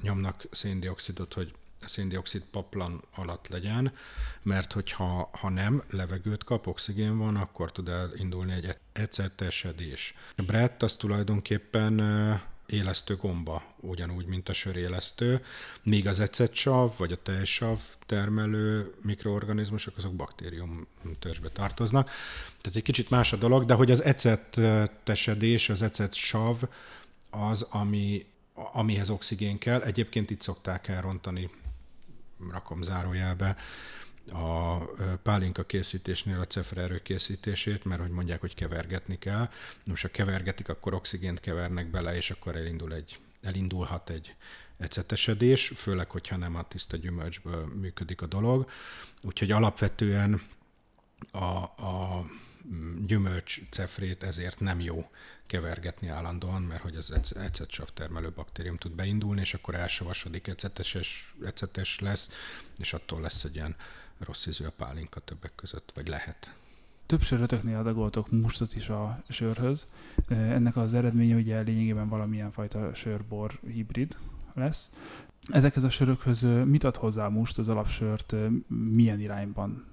[0.02, 3.92] nyomnak széndiokszidot, hogy széndiokszid paplan alatt legyen,
[4.42, 10.14] mert hogyha ha nem, levegőt kap, oxigén van, akkor tud elindulni egy ecetesedés.
[10.36, 12.00] A Brett az tulajdonképpen
[12.74, 15.44] élesztő gomba, ugyanúgy, mint a sörélesztő,
[15.82, 20.86] míg az ecetsav vagy a tejsav termelő mikroorganizmusok, azok baktérium
[21.18, 22.10] törzsbe tartoznak.
[22.60, 26.62] Tehát egy kicsit más a dolog, de hogy az ecetesedés, az ecetsav
[27.30, 29.80] az, ami, amihez oxigén kell.
[29.80, 31.50] Egyébként itt szokták elrontani,
[32.50, 33.56] rakom zárójelbe,
[34.32, 34.78] a
[35.22, 39.48] pálinka készítésnél a cefre készítését, mert hogy mondják, hogy kevergetni kell.
[39.86, 44.34] Most ha kevergetik, akkor oxigént kevernek bele, és akkor elindul egy, elindulhat egy
[44.78, 48.70] ecetesedés, főleg, hogyha nem a tiszta gyümölcsből működik a dolog.
[49.22, 50.42] Úgyhogy alapvetően
[51.32, 52.26] a, a
[53.06, 55.10] gyümölcs cefrét ezért nem jó
[55.46, 60.96] kevergetni állandóan, mert hogy az ecetsav termelő baktérium tud beindulni, és akkor elsavasodik, ecetes,
[61.44, 62.28] ecetes lesz,
[62.78, 63.76] és attól lesz egy ilyen
[64.18, 66.54] rossz ízű a pálinka többek között, vagy lehet.
[67.06, 69.86] Több sörötöknél adagoltok mustot is a sörhöz.
[70.28, 74.16] Ennek az eredménye ugye lényegében valamilyen fajta sörbor hibrid
[74.54, 74.90] lesz.
[75.48, 78.34] Ezekhez a sörökhöz mit ad hozzá most az alapsört,
[78.68, 79.84] milyen irányban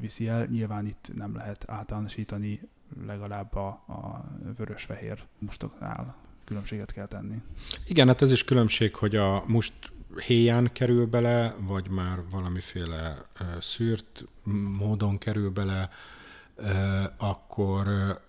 [0.00, 0.46] viszi el?
[0.46, 2.60] Nyilván itt nem lehet általánosítani,
[3.06, 4.24] legalább a, a
[4.56, 7.42] vörös-fehér mustoknál különbséget kell tenni.
[7.86, 9.72] Igen, hát ez is különbség, hogy a must
[10.16, 13.26] héján kerül bele, vagy már valamiféle
[13.60, 14.24] szűrt
[14.78, 15.90] módon kerül bele,
[17.16, 17.86] akkor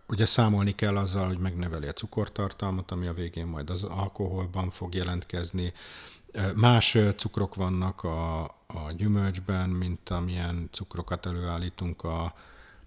[0.08, 4.96] ugye számolni kell azzal, hogy megneveli a cukortartalmat, ami a végén majd az alkoholban fog
[4.96, 5.74] jelentkezni.
[6.56, 12.24] Más cukrok vannak a, a gyümölcsben, mint amilyen cukrokat előállítunk a,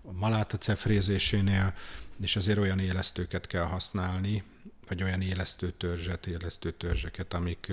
[0.02, 1.74] a maláta cefrézésénél,
[2.20, 4.42] és azért olyan élesztőket kell használni,
[4.88, 7.72] vagy olyan élesztő törzset, élesztő törzseket, amik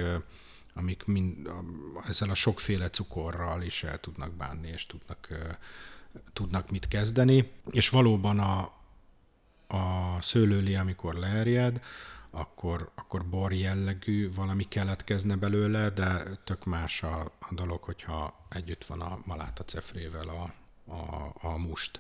[0.74, 1.50] amik mind,
[2.08, 5.28] ezzel a sokféle cukorral is el tudnak bánni, és tudnak,
[6.34, 7.52] tudnak mit kezdeni.
[7.70, 8.60] És valóban a,
[9.68, 11.82] a szőlőli, amikor leerjed,
[12.30, 18.86] akkor, akkor bor jellegű valami keletkezne belőle, de tök más a, a dolog, hogyha együtt
[18.86, 20.54] van a maláta cefrével a,
[20.92, 22.00] a, a must.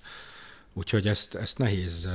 [0.73, 2.07] Úgyhogy ezt, ezt nehéz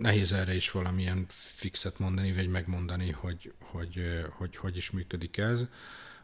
[0.00, 5.64] nehéz erre is valamilyen fixet mondani, vagy megmondani, hogy hogy, hogy, hogy is működik ez.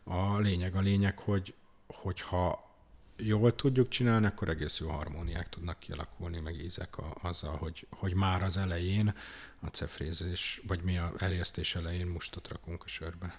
[0.05, 1.55] A lényeg a lényeg, hogy
[1.87, 2.75] hogyha
[3.16, 8.14] jól tudjuk csinálni, akkor egész jó harmóniák tudnak kialakulni, meg ízek a, azzal, hogy, hogy
[8.14, 9.14] már az elején
[9.61, 13.39] a cefrézés, vagy mi a erjesztés elején mustot rakunk a sörbe.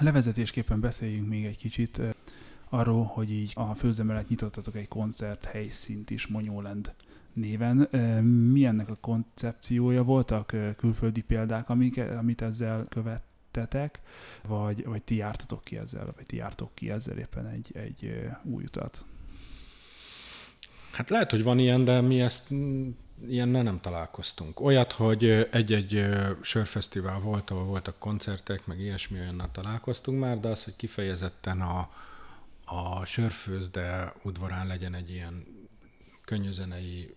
[0.00, 2.00] Levezetésképpen beszéljünk még egy kicsit
[2.68, 6.94] arról, hogy így a főzemelet nyitottatok egy koncert helyszínt is Monyóland
[7.36, 7.76] néven.
[8.24, 10.02] Mi ennek a koncepciója?
[10.02, 14.00] Voltak külföldi példák, amik, amit ezzel követtetek,
[14.46, 18.64] vagy, vagy ti jártatok ki ezzel, vagy ti jártok ki ezzel éppen egy, egy új
[18.64, 19.04] utat?
[20.92, 22.88] Hát lehet, hogy van ilyen, de mi ezt mm,
[23.28, 24.60] ilyennel nem találkoztunk.
[24.60, 26.04] Olyat, hogy egy-egy
[26.42, 31.90] sörfesztivál volt, ahol voltak koncertek, meg ilyesmi olyannal találkoztunk már, de az, hogy kifejezetten a,
[32.64, 35.44] a sörfőzde udvarán legyen egy ilyen
[36.24, 37.14] könnyűzenei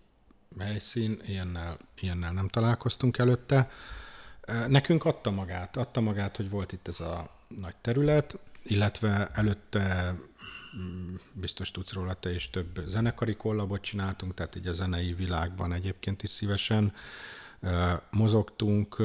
[0.58, 3.70] helyszín, ilyennel, ilyennel nem találkoztunk előtte.
[4.68, 10.16] Nekünk adta magát, adta magát, hogy volt itt ez a nagy terület, illetve előtte
[10.76, 15.72] mm, biztos tudsz róla, te is több zenekari kollabot csináltunk, tehát így a zenei világban
[15.72, 16.92] egyébként is szívesen
[18.10, 18.96] mozogtunk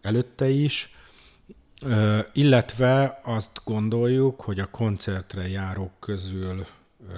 [0.00, 0.94] előtte is,
[2.32, 6.66] illetve azt gondoljuk, hogy a koncertre járók közül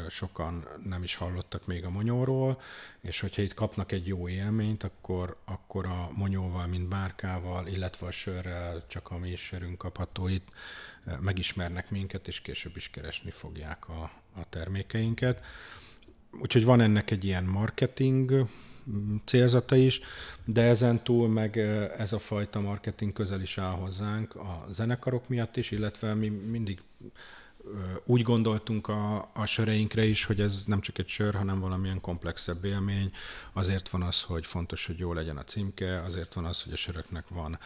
[0.09, 2.61] sokan nem is hallottak még a monyóról,
[3.01, 8.11] és hogyha itt kapnak egy jó élményt, akkor, akkor a monyóval, mint bárkával, illetve a
[8.11, 10.49] sörrel, csak a mi sörünk kapható itt,
[11.21, 15.45] megismernek minket, és később is keresni fogják a, a termékeinket.
[16.41, 18.49] Úgyhogy van ennek egy ilyen marketing
[18.91, 20.01] mm, célzata is,
[20.45, 21.59] de ezen túl meg
[21.99, 26.81] ez a fajta marketing közel is áll hozzánk a zenekarok miatt is, illetve mi mindig
[28.05, 32.65] úgy gondoltunk a, a söreinkre is, hogy ez nem csak egy sör, hanem valamilyen komplexebb
[32.65, 33.13] élmény.
[33.53, 36.77] Azért van az, hogy fontos, hogy jó legyen a címke, azért van az, hogy a
[36.77, 37.59] söröknek van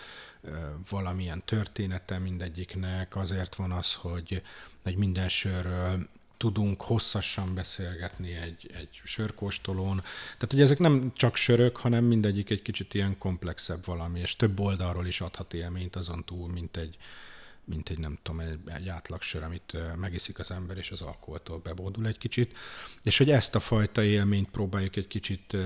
[0.88, 4.42] valamilyen története mindegyiknek, azért van az, hogy
[4.82, 9.96] egy minden sörről tudunk hosszasan beszélgetni egy, egy sörkóstolón.
[10.24, 14.60] Tehát, hogy ezek nem csak sörök, hanem mindegyik egy kicsit ilyen komplexebb valami, és több
[14.60, 16.96] oldalról is adhat élményt azon túl, mint egy,
[17.66, 22.06] mint egy nem tudom, egy, egy átlagsör, amit megiszik az ember, és az alkoholtól bebódul
[22.06, 22.56] egy kicsit.
[23.02, 25.56] És hogy ezt a fajta élményt próbáljuk egy kicsit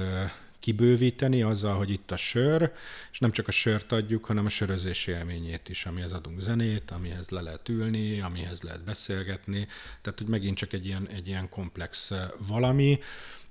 [0.60, 2.72] kibővíteni azzal, hogy itt a sör,
[3.12, 7.28] és nem csak a sört adjuk, hanem a sörözés élményét is, amihez adunk zenét, amihez
[7.28, 9.68] le lehet ülni, amihez lehet beszélgetni.
[10.02, 12.12] Tehát, hogy megint csak egy ilyen, egy ilyen komplex
[12.46, 12.98] valami,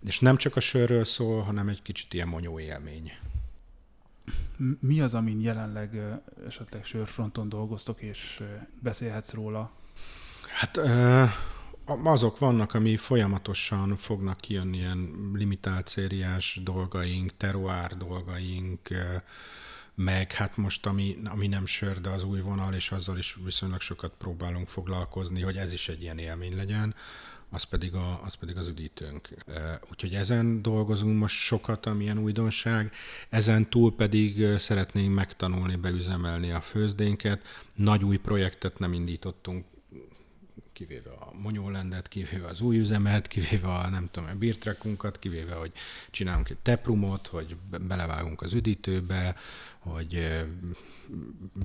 [0.08, 3.12] és nem csak a sörről szól, hanem egy kicsit ilyen monyó élmény.
[4.80, 6.00] Mi az, amin jelenleg
[6.48, 8.44] esetleg sörfronton dolgoztok, és
[8.80, 9.72] beszélhetsz róla?
[10.54, 10.80] Hát
[12.04, 18.88] azok vannak, ami folyamatosan fognak kijönni ilyen limitált szériás dolgaink, teruár dolgaink,
[19.96, 23.82] meg hát most, ami, ami nem sör, de az új vonal, és azzal is viszonylag
[23.82, 26.96] sokat próbálunk foglalkozni, hogy ez is egy ilyen élmény legyen,
[27.50, 29.30] az pedig, a, az pedig az üdítőnk.
[29.92, 32.92] Úgyhogy ezen dolgozunk most sokat, amilyen újdonság.
[33.30, 37.42] Ezen túl pedig szeretnénk megtanulni, beüzemelni a főzdénket.
[37.76, 39.66] Nagy új projektet nem indítottunk
[40.74, 45.72] kivéve a Monyólendet, kivéve az új üzemet, kivéve a nem tudom, a birtrekunkat, kivéve, hogy
[46.12, 47.56] csinálunk egy teprumot, hogy
[47.88, 49.36] belevágunk az üdítőbe,
[49.80, 50.44] hogy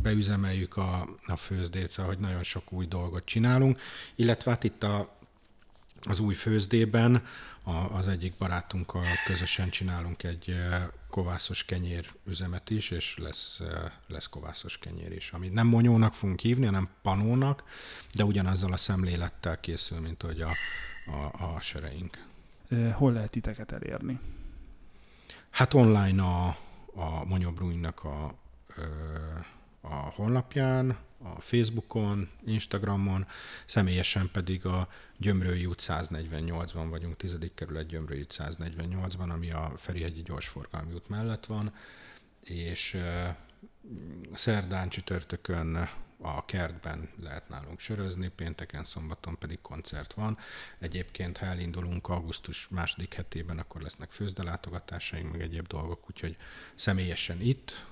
[0.02, 3.80] beüzemeljük a, a főzdét, szóval, hogy nagyon sok új dolgot csinálunk,
[4.14, 5.16] illetve hát itt a,
[6.08, 7.26] az új főzdében
[7.90, 10.56] az egyik barátunkkal közösen csinálunk egy
[11.10, 13.60] kovászos kenyér üzemet is, és lesz,
[14.08, 17.64] lesz kovászos kenyér is, amit nem monyónak fogunk hívni, hanem panónak,
[18.12, 20.50] de ugyanazzal a szemlélettel készül, mint hogy a,
[21.06, 22.26] a, a sereink.
[22.92, 24.20] Hol lehet titeket elérni?
[25.50, 26.46] Hát online a,
[26.94, 28.34] a Monyobrújnak a,
[29.88, 33.26] a honlapján, a Facebookon, Instagramon,
[33.66, 37.38] személyesen pedig a Gyömrői út 148-ban vagyunk, 10.
[37.54, 41.72] kerület Gyömrői út 148-ban, ami a Ferihegyi gyorsforgalmi út mellett van,
[42.44, 42.96] és
[44.34, 45.88] szerdán, csütörtökön
[46.24, 50.38] a kertben lehet nálunk sörözni, pénteken, szombaton pedig koncert van.
[50.78, 56.36] Egyébként, ha elindulunk augusztus második hetében, akkor lesznek főzdelátogatásaink, meg egyéb dolgok, úgyhogy
[56.74, 57.86] személyesen itt,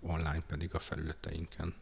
[0.00, 1.74] online pedig a felületeinken.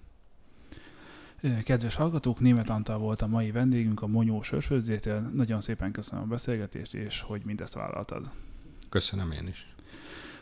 [1.65, 5.21] Kedves hallgatók, Német Antal volt a mai vendégünk a Monyó Sörsfőzdétől.
[5.21, 8.31] Nagyon szépen köszönöm a beszélgetést, és hogy mindezt vállaltad.
[8.89, 9.69] Köszönöm én is.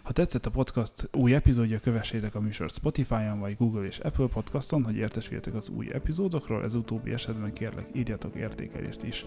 [0.08, 4.84] Ha tetszett a podcast új epizódja, kövessétek a műsort Spotify-on vagy Google és Apple podcaston,
[4.84, 9.24] hogy értesüljetek az új epizódokról, ez utóbbi esetben kérlek írjatok értékelést is.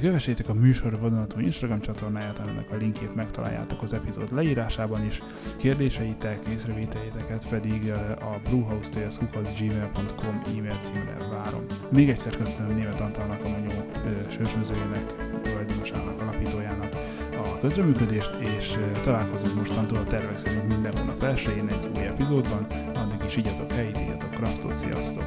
[0.00, 5.18] Kövessétek a műsor vonatú Instagram csatornáját, aminek a linkét megtaláljátok az epizód leírásában is.
[5.56, 7.90] Kérdéseitek, észrevételeteket pedig
[8.20, 11.64] a bluehouse.gmail.com e-mail címre várom.
[11.90, 13.90] Még egyszer köszönöm Német Antalnak, a Monyó
[14.28, 16.73] sősmözőjének, tulajdonosának, alapítójának,
[17.60, 18.72] közreműködést, és
[19.02, 22.66] találkozunk mostantól a tervek szerint minden hónap elsőjén egy új epizódban.
[22.94, 25.24] Addig is igyatok helyit, igyatok kraftot, sziasztok!